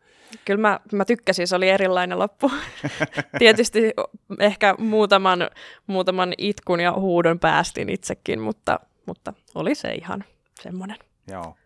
Kyllä 0.44 0.60
mä, 0.60 0.80
mä 0.92 1.04
tykkäsin, 1.04 1.46
se 1.48 1.56
oli 1.56 1.68
erilainen 1.68 2.18
loppu. 2.18 2.50
Tietysti 3.38 3.92
ehkä 4.38 4.74
muutaman, 4.78 5.50
muutaman 5.86 6.32
itkun 6.38 6.80
ja 6.80 6.92
huudon 6.92 7.38
päästin 7.38 7.88
itsekin, 7.88 8.40
mutta, 8.40 8.80
mutta 9.06 9.32
oli 9.54 9.74
se 9.74 9.94
ihan 9.94 10.24
semmoinen. 10.60 10.96
joo. 11.28 11.56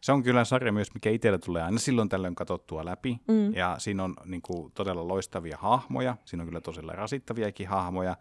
Se 0.00 0.12
on 0.12 0.22
kyllä 0.22 0.44
sarja 0.44 0.72
myös, 0.72 0.94
mikä 0.94 1.10
itsellä 1.10 1.38
tulee 1.38 1.62
aina 1.62 1.78
silloin 1.78 2.08
tällöin 2.08 2.34
katsottua 2.34 2.84
läpi, 2.84 3.18
Mm. 3.28 3.54
ja 3.54 3.74
siinä 3.78 4.04
on 4.04 4.14
niin 4.24 4.42
kuin, 4.42 4.72
todella 4.72 5.08
loistavia 5.08 5.56
hahmoja, 5.60 6.16
siinä 6.24 6.42
on 6.42 6.48
kyllä 6.48 6.60
todella 6.60 6.92
rasittaviakin 6.92 7.68
hahmoja, 7.68 8.16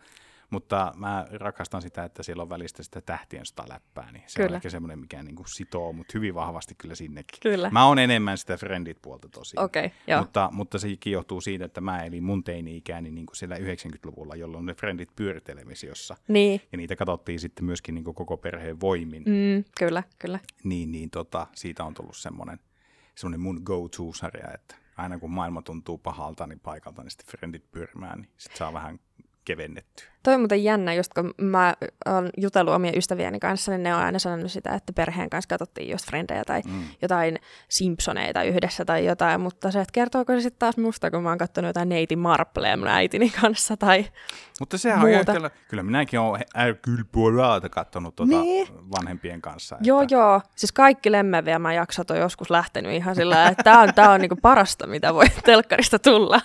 Mutta 0.49 0.93
mä 0.95 1.25
rakastan 1.31 1.81
sitä, 1.81 2.03
että 2.03 2.23
siellä 2.23 2.43
on 2.43 2.49
välistä 2.49 2.84
sitä 2.84 3.01
tähtien 3.01 3.45
sitä 3.45 3.63
läppää, 3.69 4.12
niin 4.12 4.23
se 4.27 4.36
Kyllä. 4.36 4.49
on 4.49 4.55
ehkä 4.55 4.69
semmoinen, 4.69 4.99
mikä 4.99 5.23
niin 5.23 5.36
kuin 5.36 5.47
sitoo 5.49 5.93
mut 5.93 6.13
hyvin 6.13 6.36
vahvasti 6.36 6.75
kyllä 6.77 6.95
sinnekin. 6.95 7.39
Kyllä. 7.41 7.69
Mä 7.69 7.86
oon 7.86 7.99
enemmän 7.99 8.38
sitä 8.38 8.58
Friendit-puolta 8.58 9.29
tosiaan. 9.29 9.65
Okei, 9.65 9.86
okay, 9.86 9.97
joo. 10.08 10.21
Mutta, 10.21 10.49
mutta 10.51 10.79
sekin 10.79 11.13
johtuu 11.13 11.41
siitä, 11.41 11.65
että 11.65 11.81
mä 11.81 12.03
elin 12.03 12.23
mun 12.23 12.43
teini-ikäni 12.43 13.12
niin 13.12 13.25
kuin 13.25 13.36
siellä 13.36 13.55
90-luvulla, 13.55 14.36
jolloin 14.36 14.65
ne 14.65 14.73
Friendit 14.73 15.10
pyöri 15.15 15.41
televisiossa. 15.41 16.15
Niin, 16.27 16.62
Ja 16.71 16.77
niitä 16.77 16.95
katsottiin 16.95 17.39
sitten 17.39 17.65
myöskin 17.65 17.95
niin 17.95 18.03
kuin 18.05 18.15
koko 18.15 18.38
perheen 18.38 18.79
voimin. 18.79 19.23
mm, 19.23 19.63
kyllä, 19.77 20.03
kyllä. 20.19 20.39
Niin, 20.63 20.91
niin 20.91 21.10
tota, 21.10 21.47
siitä 21.55 21.84
on 21.84 21.93
tullut 21.93 22.17
semmoinen, 22.17 22.60
semmoinen 23.15 23.41
mun 23.41 23.62
go-to-sarja, 23.63 24.53
että 24.53 24.75
aina 24.97 25.19
kun 25.19 25.31
maailma 25.31 25.62
tuntuu 25.62 25.97
pahalta, 25.97 26.47
niin 26.47 26.60
paikalta, 26.60 27.03
niin 27.03 27.12
sitten 27.12 27.27
Friendit 27.27 27.71
pyörimään, 27.71 28.19
niin 28.21 28.29
sitten 28.38 28.58
saa 28.58 28.73
vähän 28.73 28.99
kevennettyä. 29.45 30.05
Toi 30.23 30.34
on 30.34 30.39
muuten 30.39 30.63
jännä, 30.63 30.93
just 30.93 31.13
kun 31.13 31.34
mä 31.41 31.73
oon 32.05 32.29
jutellut 32.38 32.73
omien 32.73 32.97
ystävieni 32.97 33.39
kanssa, 33.39 33.71
niin 33.71 33.84
ne 33.84 33.95
on 33.95 34.01
aina 34.01 34.19
sanonut 34.19 34.51
sitä, 34.51 34.73
että 34.73 34.93
perheen 34.93 35.29
kanssa 35.29 35.47
katsottiin 35.49 35.89
just 35.91 36.05
Frendejä 36.08 36.43
tai 36.45 36.62
Mm. 36.65 36.84
jotain 37.01 37.39
Simpsoneita 37.69 38.43
yhdessä 38.43 38.86
tai 38.86 39.05
jotain, 39.05 39.41
mutta 39.41 39.71
se, 39.71 39.79
että 39.81 39.91
kertooko 39.93 40.34
se 40.34 40.41
sitten 40.41 40.60
taas 40.60 40.77
musta, 40.77 41.12
kun 41.12 41.23
mä 41.23 41.29
oon 41.29 41.38
katsonut 41.38 41.69
jotain 41.69 41.89
neiti 41.89 42.15
Marpleja 42.15 42.77
mun 42.77 42.88
äitini 42.88 43.29
kanssa 43.41 43.77
tai 43.77 44.05
Mutta 44.60 44.77
sehän 44.77 45.01
on 45.03 45.10
ihan, 45.10 45.25
Muuta. 45.27 45.49
kyllä, 45.67 45.84
minäkin 45.84 46.19
olen 46.19 46.41
ärkylpuolaata 46.58 47.69
katsonut 47.69 48.15
tuota 48.15 48.41
Niin. 48.41 48.67
vanhempien 48.99 49.41
kanssa. 49.41 49.77
Joo, 49.81 50.05
joo. 50.12 50.41
Siis 50.55 50.71
kaikki 50.71 51.12
lemmenviemä 51.12 51.73
jaksot 51.73 52.12
on 52.12 52.17
joskus 52.17 52.49
lähtenyt 52.49 52.91
ihan 52.91 53.15
sillä 53.15 53.47
että 53.47 53.63
tämä 53.63 53.81
on, 53.81 53.93
tää 53.93 54.12
on 54.12 54.21
niinku 54.21 54.36
parasta, 54.41 54.88
mitä 54.88 55.13
voi 55.13 55.25
telkkarista 55.45 55.99
tulla. 55.99 56.41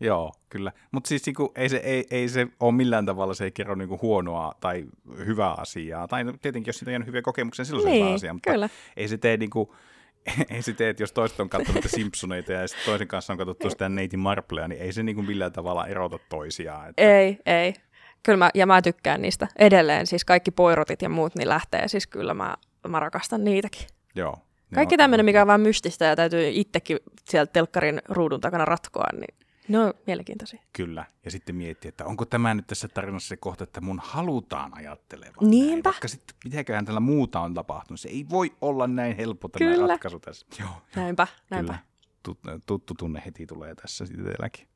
Joo, 0.00 0.32
kyllä. 0.54 0.72
Mutta 0.90 1.08
siis 1.08 1.26
niinku, 1.26 1.52
ei, 1.56 1.68
se, 1.68 1.76
ei, 1.76 2.06
ei 2.10 2.28
se 2.28 2.46
ole 2.60 2.72
millään 2.72 3.06
tavalla, 3.06 3.34
se 3.34 3.44
ei 3.44 3.50
kerro 3.52 3.74
niinku 3.74 3.98
huonoa 4.02 4.54
tai 4.60 4.84
hyvää 5.26 5.50
asiaa. 5.52 6.08
Tai 6.08 6.24
no, 6.24 6.32
tietenkin, 6.42 6.68
jos 6.68 6.76
siitä 6.78 6.90
on 6.90 6.92
jäänyt 6.92 7.06
hyviä 7.08 7.22
kokemuksia, 7.22 7.62
niin 7.62 7.66
silloin 7.66 7.84
se 7.84 7.90
on 7.90 7.94
hyvä 7.96 8.04
Niin, 8.06 8.14
asia. 8.14 8.32
Mutta 8.32 8.50
kyllä. 8.50 8.68
ei 8.96 9.08
se 9.08 9.18
tee 9.18 9.36
niinku, 9.36 9.74
ei 10.54 10.62
se 10.62 10.72
tee, 10.72 10.88
että 10.90 11.02
jos 11.02 11.12
toiset 11.12 11.40
on 11.40 11.48
katsonut 11.48 11.84
Simpsoneita 11.86 12.52
ja 12.52 12.68
sitten 12.68 12.84
toisen 12.86 13.08
kanssa 13.08 13.32
on 13.32 13.38
katsottu 13.38 13.70
sitä 13.70 13.88
Neiti 13.88 14.16
Marplea, 14.16 14.68
niin 14.68 14.80
ei 14.80 14.92
se 14.92 15.02
niinku 15.02 15.22
millään 15.22 15.52
tavalla 15.52 15.86
erota 15.86 16.18
toisiaan. 16.28 16.88
Että, 16.88 17.02
Ei, 17.02 17.38
ei. 17.46 17.74
Kyllä 18.22 18.36
mä, 18.36 18.50
ja 18.54 18.66
mä 18.66 18.82
tykkään 18.82 19.22
niistä 19.22 19.48
edelleen. 19.58 20.06
Siis 20.06 20.24
kaikki 20.24 20.50
poirotit 20.50 21.02
ja 21.02 21.08
muut, 21.08 21.34
niin 21.34 21.48
lähtee. 21.48 21.88
Siis 21.88 22.06
kyllä 22.06 22.34
mä, 22.34 22.56
mä 22.88 23.00
rakastan 23.00 23.44
niitäkin. 23.44 23.86
joo. 24.14 24.36
Kaikki 24.74 24.96
tämmöinen, 24.96 25.24
mikä 25.24 25.40
on 25.42 25.46
vaan 25.46 25.60
mystistä 25.60 26.04
ja 26.04 26.16
täytyy 26.16 26.48
itsekin 26.52 26.98
sieltä 27.24 27.52
telkkarin 27.52 28.02
ruudun 28.08 28.40
takana 28.40 28.64
ratkoa, 28.64 29.06
niin 29.12 29.34
ne 29.68 29.78
on 29.78 29.94
mielenkiintoisia. 30.06 30.62
Kyllä. 30.72 31.04
Ja 31.24 31.30
sitten 31.30 31.56
miettiä, 31.56 31.88
että 31.88 32.04
onko 32.04 32.24
tämä 32.24 32.54
nyt 32.54 32.66
tässä 32.66 32.88
tarinassa 32.88 33.28
se 33.28 33.36
kohta, 33.36 33.64
että 33.64 33.80
mun 33.80 34.00
halutaan 34.04 34.76
ajattelevan 34.76 35.50
Niinpä. 35.50 35.70
näin. 35.72 35.84
Vaikka 35.84 36.08
sitten 36.08 36.36
mitäköhän 36.44 36.84
tällä 36.84 37.00
muuta 37.00 37.40
on 37.40 37.54
tapahtunut. 37.54 38.00
Se 38.00 38.08
ei 38.08 38.26
voi 38.30 38.52
olla 38.60 38.86
näin 38.86 39.16
helppo 39.16 39.48
tämä 39.48 39.70
Kyllä. 39.70 39.86
ratkaisu 39.86 40.20
tässä. 40.20 40.46
Joo, 40.60 40.68
joo. 40.68 40.80
Näinpä, 40.96 41.26
näinpä. 41.50 41.72
Kyllä. 41.72 41.84
Tut, 42.22 42.38
tuttu 42.66 42.94
tunne 42.94 43.22
heti 43.26 43.46
tulee 43.46 43.74
tässä 43.74 44.04
itselläkin. 44.04 44.68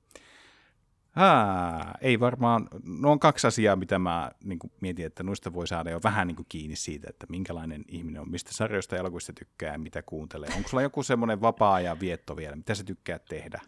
Ah, 1.16 1.86
ei 2.00 2.20
varmaan, 2.20 2.68
no 2.84 3.10
on 3.10 3.18
kaksi 3.20 3.46
asiaa, 3.46 3.76
mitä 3.76 3.98
mä 3.98 4.30
niin 4.44 4.58
mietin, 4.80 5.06
että 5.06 5.22
noista 5.22 5.52
voi 5.52 5.66
saada 5.66 5.90
jo 5.90 6.00
vähän 6.04 6.26
niin 6.26 6.36
kuin 6.36 6.46
kiinni 6.48 6.76
siitä, 6.76 7.06
että 7.10 7.26
minkälainen 7.28 7.84
ihminen 7.88 8.22
on, 8.22 8.30
mistä 8.30 8.52
sarjoista 8.52 8.94
ja 8.94 9.00
elokuvista 9.00 9.32
tykkää 9.32 9.72
ja 9.72 9.78
mitä 9.78 10.02
kuuntelee. 10.02 10.48
Onko 10.56 10.68
sulla 10.68 10.82
joku 10.82 11.02
semmoinen 11.02 11.40
vapaa-ajan 11.40 12.00
vietto 12.00 12.36
vielä, 12.36 12.56
mitä 12.56 12.74
sä 12.74 12.84
tykkää 12.84 13.18
tehdä? 13.18 13.60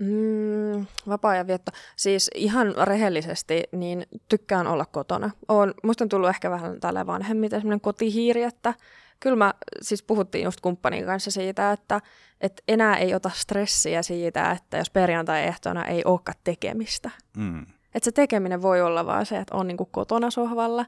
Mm, 0.00 0.86
vapaa-ajan 1.08 1.46
vietto. 1.46 1.72
Siis 1.96 2.30
ihan 2.34 2.74
rehellisesti, 2.82 3.62
niin 3.72 4.06
tykkään 4.28 4.66
olla 4.66 4.84
kotona. 4.84 5.30
On, 5.48 5.74
musta 5.82 6.04
on 6.04 6.08
tullut 6.08 6.28
ehkä 6.28 6.50
vähän 6.50 6.80
tällä 6.80 7.06
vanhemmiten 7.06 7.60
semmoinen 7.60 7.80
kotihiiri, 7.80 8.42
että 8.42 8.74
kyllä 9.20 9.36
mä, 9.36 9.54
siis 9.80 10.02
puhuttiin 10.02 10.44
just 10.44 10.60
kumppanin 10.60 11.06
kanssa 11.06 11.30
siitä, 11.30 11.72
että, 11.72 12.00
että 12.40 12.62
enää 12.68 12.96
ei 12.96 13.14
ota 13.14 13.30
stressiä 13.34 14.02
siitä, 14.02 14.50
että 14.50 14.78
jos 14.78 14.90
perjantai-ehtona 14.90 15.84
ei 15.84 16.02
olekaan 16.04 16.38
tekemistä. 16.44 17.10
Mm. 17.36 17.66
Että 17.94 18.04
se 18.04 18.12
tekeminen 18.12 18.62
voi 18.62 18.82
olla 18.82 19.06
vaan 19.06 19.26
se, 19.26 19.38
että 19.38 19.56
on 19.56 19.66
niinku 19.66 19.84
kotona 19.84 20.30
sohvalla, 20.30 20.86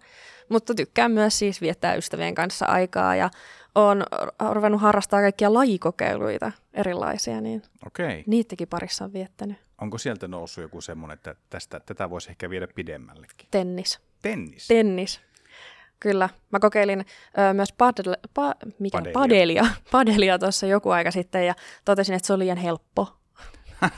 mutta 0.48 0.74
tykkään 0.74 1.12
myös 1.12 1.38
siis 1.38 1.60
viettää 1.60 1.94
ystävien 1.94 2.34
kanssa 2.34 2.66
aikaa 2.66 3.16
ja 3.16 3.30
on 3.74 4.04
ruvennut 4.52 4.80
harrastaa 4.80 5.20
kaikkia 5.20 5.54
lajikokeiluita 5.54 6.52
erilaisia, 6.74 7.40
niin 7.40 7.62
Okei. 7.86 8.24
niitäkin 8.26 8.68
parissa 8.68 9.04
on 9.04 9.12
viettänyt. 9.12 9.56
Onko 9.80 9.98
sieltä 9.98 10.28
noussut 10.28 10.62
joku 10.62 10.80
semmoinen, 10.80 11.14
että 11.14 11.34
tästä, 11.50 11.80
tätä 11.80 12.10
voisi 12.10 12.30
ehkä 12.30 12.50
viedä 12.50 12.68
pidemmällekin? 12.74 13.48
Tennis. 13.50 14.00
Tennis. 14.22 14.68
Tennis. 14.68 15.20
Kyllä. 16.00 16.28
Mä 16.52 16.60
kokeilin 16.60 17.00
ö, 17.50 17.54
myös 17.54 17.72
padel, 17.72 18.16
pa, 18.34 18.54
mikä? 18.78 18.98
Padelia. 18.98 19.12
padelia, 19.12 19.66
padelia 19.92 20.38
tuossa 20.38 20.66
joku 20.66 20.90
aika 20.90 21.10
sitten 21.10 21.46
ja 21.46 21.54
totesin, 21.84 22.14
että 22.14 22.26
se 22.26 22.32
oli 22.32 22.44
liian 22.44 22.58
helppo. 22.58 23.16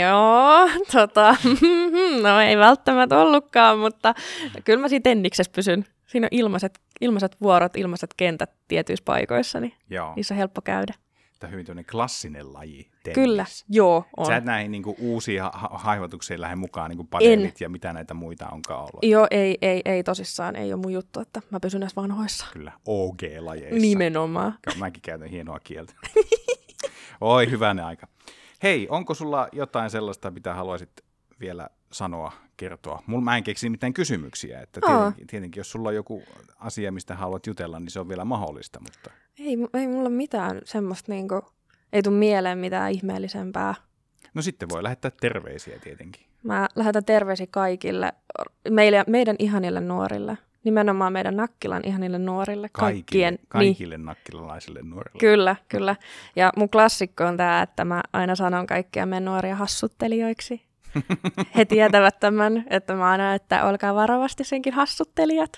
Joo, 0.00 0.68
tota, 0.92 1.36
no 2.22 2.40
ei 2.40 2.56
välttämättä 2.56 3.18
ollutkaan, 3.18 3.78
mutta 3.78 4.14
kyllä 4.64 4.80
mä 4.80 4.88
siinä 4.88 5.02
tenniksessä 5.02 5.52
pysyn. 5.54 5.86
Siinä 6.06 6.24
on 6.24 6.38
ilmaiset, 6.38 6.80
ilmaiset 7.00 7.36
vuorot, 7.40 7.76
ilmaiset 7.76 8.14
kentät 8.16 8.50
tietyissä 8.68 9.04
paikoissa, 9.04 9.60
niin 9.60 9.74
Joo, 9.90 10.12
niissä 10.16 10.34
on 10.34 10.38
helppo 10.38 10.60
käydä. 10.60 10.94
tämä 11.40 11.50
hyvin 11.50 11.66
tämmöinen 11.66 11.90
klassinen 11.90 12.52
laji. 12.52 12.90
Tennis. 13.02 13.14
Kyllä, 13.14 13.44
joo, 13.68 14.04
on. 14.16 14.26
Sä 14.26 14.36
et 14.36 14.44
näihin 14.44 14.70
niin 14.70 14.82
uusiin 14.98 15.42
ha- 15.42 15.50
ha- 15.54 15.70
haivotuksiin 15.72 16.40
lähde 16.40 16.56
mukaan, 16.56 16.90
niin 16.90 16.96
kuin 16.96 17.08
padelit 17.08 17.60
ja 17.60 17.68
mitä 17.68 17.92
näitä 17.92 18.14
muita 18.14 18.48
onkaan 18.48 18.80
ollut. 18.80 18.98
Joo, 19.02 19.26
ei, 19.30 19.58
ei, 19.62 19.82
ei 19.84 20.02
tosissaan, 20.04 20.56
ei 20.56 20.72
ole 20.72 20.82
mun 20.82 20.92
juttu, 20.92 21.20
että 21.20 21.40
mä 21.50 21.60
pysyn 21.60 21.80
näissä 21.80 22.02
vanhoissa. 22.02 22.46
Kyllä, 22.52 22.72
OG-lajeissa. 22.88 23.80
Nimenomaan. 23.80 24.54
Mäkin 24.78 25.02
käytän 25.02 25.28
hienoa 25.28 25.60
kieltä. 25.60 25.92
Oi, 27.20 27.50
hyvänä 27.50 27.86
aika. 27.86 28.06
Hei, 28.62 28.86
onko 28.90 29.14
sulla 29.14 29.48
jotain 29.52 29.90
sellaista, 29.90 30.30
mitä 30.30 30.54
haluaisit 30.54 30.90
vielä 31.40 31.68
sanoa, 31.92 32.32
kertoa? 32.60 33.02
Mulla 33.06 33.24
mä 33.24 33.36
en 33.36 33.44
keksi 33.44 33.70
mitään 33.70 33.92
kysymyksiä, 33.92 34.60
että 34.60 34.80
tietenkin, 34.86 35.26
tietenkin 35.26 35.60
jos 35.60 35.70
sulla 35.70 35.88
on 35.88 35.94
joku 35.94 36.22
asia, 36.58 36.92
mistä 36.92 37.14
haluat 37.14 37.46
jutella, 37.46 37.80
niin 37.80 37.90
se 37.90 38.00
on 38.00 38.08
vielä 38.08 38.24
mahdollista, 38.24 38.80
mutta 38.80 39.10
Ei, 39.38 39.56
ei 39.74 39.86
mulla 39.86 40.10
mitään 40.10 40.60
semmoista 40.64 41.12
niinku, 41.12 41.42
ei 41.92 42.02
tule 42.02 42.14
mieleen 42.16 42.58
mitään 42.58 42.92
ihmeellisempää. 42.92 43.74
no 44.34 44.42
sitten 44.42 44.68
voi 44.68 44.82
lähettää 44.82 45.10
terveisiä 45.20 45.78
tietenkin. 45.78 46.26
Mä 46.42 46.68
lähetän 46.74 47.04
terveisiä 47.04 47.46
kaikille, 47.50 48.12
meille, 48.70 49.04
meidän 49.06 49.36
ihanille 49.38 49.80
nuorille. 49.80 50.38
Nimenomaan 50.64 51.12
meidän 51.12 51.36
Nakkilan 51.36 51.82
ihanille 51.84 52.18
nuorille. 52.18 52.68
Kaikille, 52.72 52.94
Kaikkien. 52.94 53.34
Niin, 53.34 53.46
kaikille 53.48 53.98
nakkilalaisille 53.98 54.82
nuorille. 54.82 55.18
kyllä, 55.20 55.56
kyllä. 55.68 55.96
Ja 56.36 56.52
mun 56.56 56.68
klassikko 56.70 57.24
on 57.24 57.36
tämä, 57.36 57.62
että 57.62 57.84
mä 57.84 58.02
aina 58.12 58.34
sanon 58.36 58.66
kaikkia 58.66 59.06
meidän 59.06 59.24
nuoria 59.24 59.56
hassuttelijoiksi. 59.56 60.69
He 61.56 61.64
tietävät 61.64 62.20
tämän, 62.20 62.64
että 62.70 62.94
mä 62.94 63.10
aina, 63.10 63.34
että 63.34 63.64
olkaa 63.64 63.94
varovasti 63.94 64.44
senkin 64.44 64.72
hassuttelijat. 64.72 65.52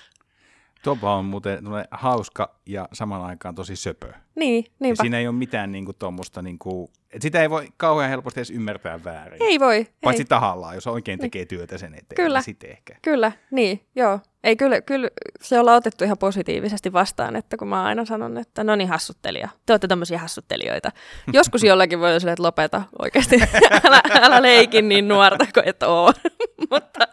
Tuopa 0.83 1.15
on 1.15 1.25
muuten 1.25 1.59
hauska 1.91 2.55
ja 2.65 2.87
saman 2.93 3.21
aikaan 3.25 3.55
tosi 3.55 3.75
söpö. 3.75 4.13
Niin, 4.35 4.63
Ja 4.65 4.71
niinpä. 4.79 5.03
siinä 5.03 5.19
ei 5.19 5.27
ole 5.27 5.35
mitään 5.35 5.71
niinku 5.71 5.93
tuommoista, 5.93 6.41
niinku, 6.41 6.91
sitä 7.19 7.41
ei 7.41 7.49
voi 7.49 7.67
kauhean 7.77 8.09
helposti 8.09 8.39
edes 8.39 8.49
ymmärtää 8.51 9.03
väärin. 9.03 9.43
Ei 9.43 9.59
voi. 9.59 9.87
Paitsi 10.03 10.21
ei. 10.21 10.27
tahallaan, 10.27 10.75
jos 10.75 10.87
oikein 10.87 11.19
tekee 11.19 11.45
työtä 11.45 11.77
sen 11.77 11.93
eteen. 11.93 12.15
Kyllä. 12.15 12.37
Niin 12.39 12.43
sitten 12.43 12.69
ehkä. 12.69 12.95
Kyllä, 13.01 13.31
niin, 13.51 13.81
joo. 13.95 14.19
Ei 14.43 14.55
kyllä, 14.55 14.81
kyllä 14.81 15.09
se 15.41 15.59
ollaan 15.59 15.77
otettu 15.77 16.03
ihan 16.03 16.17
positiivisesti 16.17 16.93
vastaan, 16.93 17.35
että 17.35 17.57
kun 17.57 17.67
mä 17.67 17.83
aina 17.83 18.05
sanon, 18.05 18.37
että 18.37 18.63
no 18.63 18.75
niin 18.75 18.89
hassuttelija, 18.89 19.49
te 19.65 19.73
olette 19.73 19.87
tämmöisiä 19.87 20.19
hassuttelijoita. 20.19 20.91
Joskus 21.33 21.63
jollakin 21.63 21.99
voi 21.99 22.09
olla 22.09 22.31
että 22.31 22.43
lopeta 22.43 22.81
oikeasti, 23.01 23.35
älä, 23.85 24.01
älä 24.21 24.41
leikin 24.41 24.89
niin 24.89 25.07
nuorta 25.07 25.45
kuin 25.53 25.67
et 25.67 25.83
oo. 25.83 26.13
mutta 26.71 27.07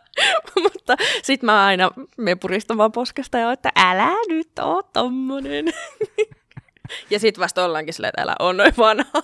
mutta 0.63 0.97
sit 1.23 1.43
mä 1.43 1.65
aina 1.65 1.91
me 2.17 2.35
puristamaan 2.35 2.93
poskesta 2.93 3.39
ja 3.39 3.53
että 3.53 3.71
älä 3.77 4.11
nyt 4.29 4.59
oo 4.59 4.83
tommonen. 4.83 5.65
ja 7.11 7.19
sit 7.19 7.39
vasta 7.39 7.65
ollaankin 7.65 7.95
silleen, 7.95 8.09
että 8.09 8.23
älä 8.23 8.35
on 8.39 8.57
noin 8.57 8.73
vanha. 8.79 9.23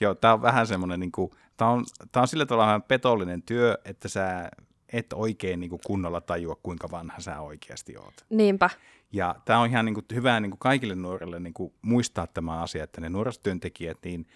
Joo, 0.00 0.14
tää 0.14 0.32
on 0.32 0.42
vähän 0.42 0.66
semmoinen, 0.66 1.00
niinku, 1.00 1.34
tää 1.56 1.68
on, 1.68 1.84
tää 2.12 2.20
on 2.20 2.28
sillä 2.28 2.46
tavalla 2.46 2.66
vähän 2.66 2.82
petollinen 2.82 3.42
työ, 3.42 3.78
että 3.84 4.08
sä 4.08 4.48
et 4.94 5.12
oikein 5.12 5.60
niinku 5.60 5.80
kunnolla 5.86 6.20
tajua, 6.20 6.56
kuinka 6.62 6.90
vanha 6.90 7.20
sä 7.20 7.40
oikeasti 7.40 7.96
oot. 7.96 8.14
Niinpä, 8.30 8.70
Ja 9.12 9.34
tämä 9.44 9.58
on 9.58 9.68
ihan 9.68 9.84
niinku 9.84 10.02
hyvä 10.14 10.40
niinku 10.40 10.56
kaikille 10.56 10.94
nuorille 10.94 11.40
niinku 11.40 11.74
muistaa 11.82 12.26
tämä 12.26 12.62
asia, 12.62 12.84
että 12.84 13.00
ne 13.00 13.08
nuorisotyöntekijät, 13.08 13.98
niin, 14.04 14.26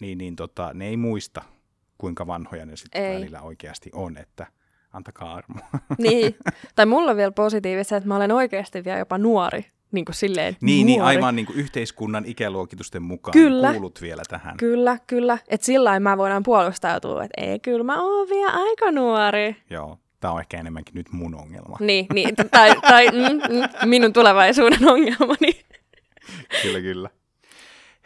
niin, 0.00 0.18
niin 0.18 0.36
tota, 0.36 0.70
ne 0.74 0.86
ei 0.88 0.96
muista, 0.96 1.42
kuinka 1.98 2.26
vanhoja 2.26 2.66
ne 2.66 2.76
sitten 2.76 3.02
Ei. 3.02 3.14
välillä 3.14 3.40
oikeasti 3.40 3.90
on, 3.92 4.16
että 4.16 4.46
antakaa 4.92 5.34
armoa. 5.34 5.68
niin. 5.98 6.36
Tai 6.76 6.86
mulla 6.86 7.10
on 7.10 7.16
vielä 7.16 7.32
positiivista, 7.32 7.96
että 7.96 8.08
mä 8.08 8.16
olen 8.16 8.32
oikeasti 8.32 8.84
vielä 8.84 8.98
jopa 8.98 9.18
nuori 9.18 9.73
niin 9.94 10.04
kuin 10.04 10.14
silleen 10.16 10.56
Niin, 10.60 10.86
niin 10.86 10.98
nuori. 10.98 11.16
aivan 11.16 11.36
niin 11.36 11.46
kuin 11.46 11.58
yhteiskunnan 11.58 12.24
ikäluokitusten 12.26 13.02
mukaan 13.02 13.32
Kyllä. 13.32 13.72
kuulut 13.72 14.02
vielä 14.02 14.22
tähän. 14.28 14.56
Kyllä, 14.56 14.98
kyllä. 15.06 15.38
Että 15.48 15.64
sillä 15.66 16.00
mä 16.00 16.18
voidaan 16.18 16.42
puolustautua, 16.42 17.24
että 17.24 17.40
ei, 17.42 17.58
kyllä 17.58 17.84
mä 17.84 18.02
oon 18.02 18.28
vielä 18.28 18.50
aika 18.52 18.90
nuori. 18.90 19.56
Joo, 19.70 19.98
tämä 20.20 20.32
on 20.34 20.40
ehkä 20.40 20.60
enemmänkin 20.60 20.94
nyt 20.94 21.12
mun 21.12 21.34
ongelma. 21.34 21.76
Niin, 21.80 22.06
niin 22.12 22.34
tai, 22.50 22.74
tai 22.80 23.06
mm, 23.06 23.54
mm, 23.54 23.88
minun 23.88 24.12
tulevaisuuden 24.12 24.88
ongelmani. 24.88 25.60
Kyllä, 26.62 26.80
kyllä. 26.80 27.10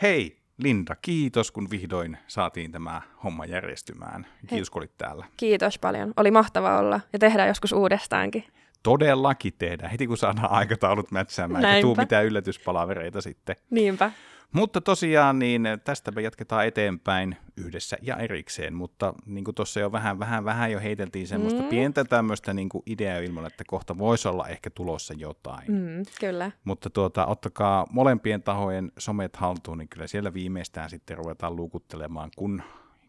Hei, 0.02 0.38
Linda, 0.58 0.96
kiitos 1.02 1.50
kun 1.50 1.70
vihdoin 1.70 2.18
saatiin 2.26 2.72
tämä 2.72 3.02
homma 3.24 3.44
järjestymään. 3.46 4.26
Kiitos 4.46 4.70
kun 4.70 4.80
olit 4.80 4.98
täällä. 4.98 5.26
Kiitos 5.36 5.78
paljon. 5.78 6.12
Oli 6.16 6.30
mahtava 6.30 6.78
olla 6.78 7.00
ja 7.12 7.18
tehdään 7.18 7.48
joskus 7.48 7.72
uudestaankin. 7.72 8.44
Todellakin 8.82 9.52
tehdään, 9.58 9.90
heti 9.90 10.06
kun 10.06 10.16
saadaan 10.16 10.50
aikataulut 10.50 11.10
mätsäämään, 11.10 11.64
eikä 11.64 11.82
tuu 11.82 11.94
mitään 11.94 12.24
yllätyspalavereita 12.24 13.20
sitten. 13.20 13.56
Niinpä. 13.70 14.10
Mutta 14.52 14.80
tosiaan, 14.80 15.38
niin 15.38 15.68
tästä 15.84 16.10
me 16.10 16.22
jatketaan 16.22 16.66
eteenpäin 16.66 17.36
yhdessä 17.56 17.96
ja 18.02 18.16
erikseen, 18.16 18.74
mutta 18.74 19.14
niin 19.26 19.44
kuin 19.44 19.54
tuossa 19.54 19.80
jo 19.80 19.92
vähän, 19.92 20.18
vähän, 20.18 20.44
vähän 20.44 20.72
jo 20.72 20.80
heiteltiin 20.80 21.26
semmoista 21.26 21.62
mm. 21.62 21.68
pientä 21.68 22.04
tämmöistä 22.04 22.54
niin 22.54 22.68
kuin 22.68 22.82
ideaa 22.86 23.18
ilman, 23.18 23.46
että 23.46 23.64
kohta 23.66 23.98
voisi 23.98 24.28
olla 24.28 24.48
ehkä 24.48 24.70
tulossa 24.70 25.14
jotain. 25.16 25.72
Mm, 25.72 26.02
kyllä. 26.20 26.50
Mutta 26.64 26.90
tuota, 26.90 27.26
ottakaa 27.26 27.86
molempien 27.90 28.42
tahojen 28.42 28.92
somet 28.98 29.36
haltuun, 29.36 29.78
niin 29.78 29.88
kyllä 29.88 30.06
siellä 30.06 30.34
viimeistään 30.34 30.90
sitten 30.90 31.18
ruvetaan 31.18 31.56
luukuttelemaan, 31.56 32.30
kun, 32.36 32.62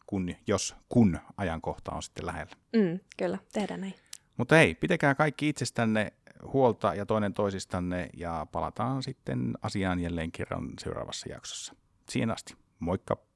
kun, 0.07 0.35
jos 0.47 0.75
kun 0.89 1.19
ajankohta 1.37 1.91
on 1.91 2.03
sitten 2.03 2.25
lähellä. 2.25 2.53
Mm, 2.75 2.99
kyllä, 3.17 3.37
tehdään 3.53 3.81
näin. 3.81 3.93
Mutta 4.39 4.55
hei, 4.55 4.75
pitäkää 4.75 5.15
kaikki 5.15 5.49
itsestänne 5.49 6.13
huolta 6.53 6.95
ja 6.95 7.05
toinen 7.05 7.33
toisistanne 7.33 8.09
ja 8.17 8.47
palataan 8.51 9.03
sitten 9.03 9.53
asiaan 9.61 9.99
jälleen 9.99 10.31
kerran 10.31 10.69
seuraavassa 10.79 11.29
jaksossa. 11.29 11.75
Siihen 12.09 12.31
asti, 12.31 12.55
moikka! 12.79 13.28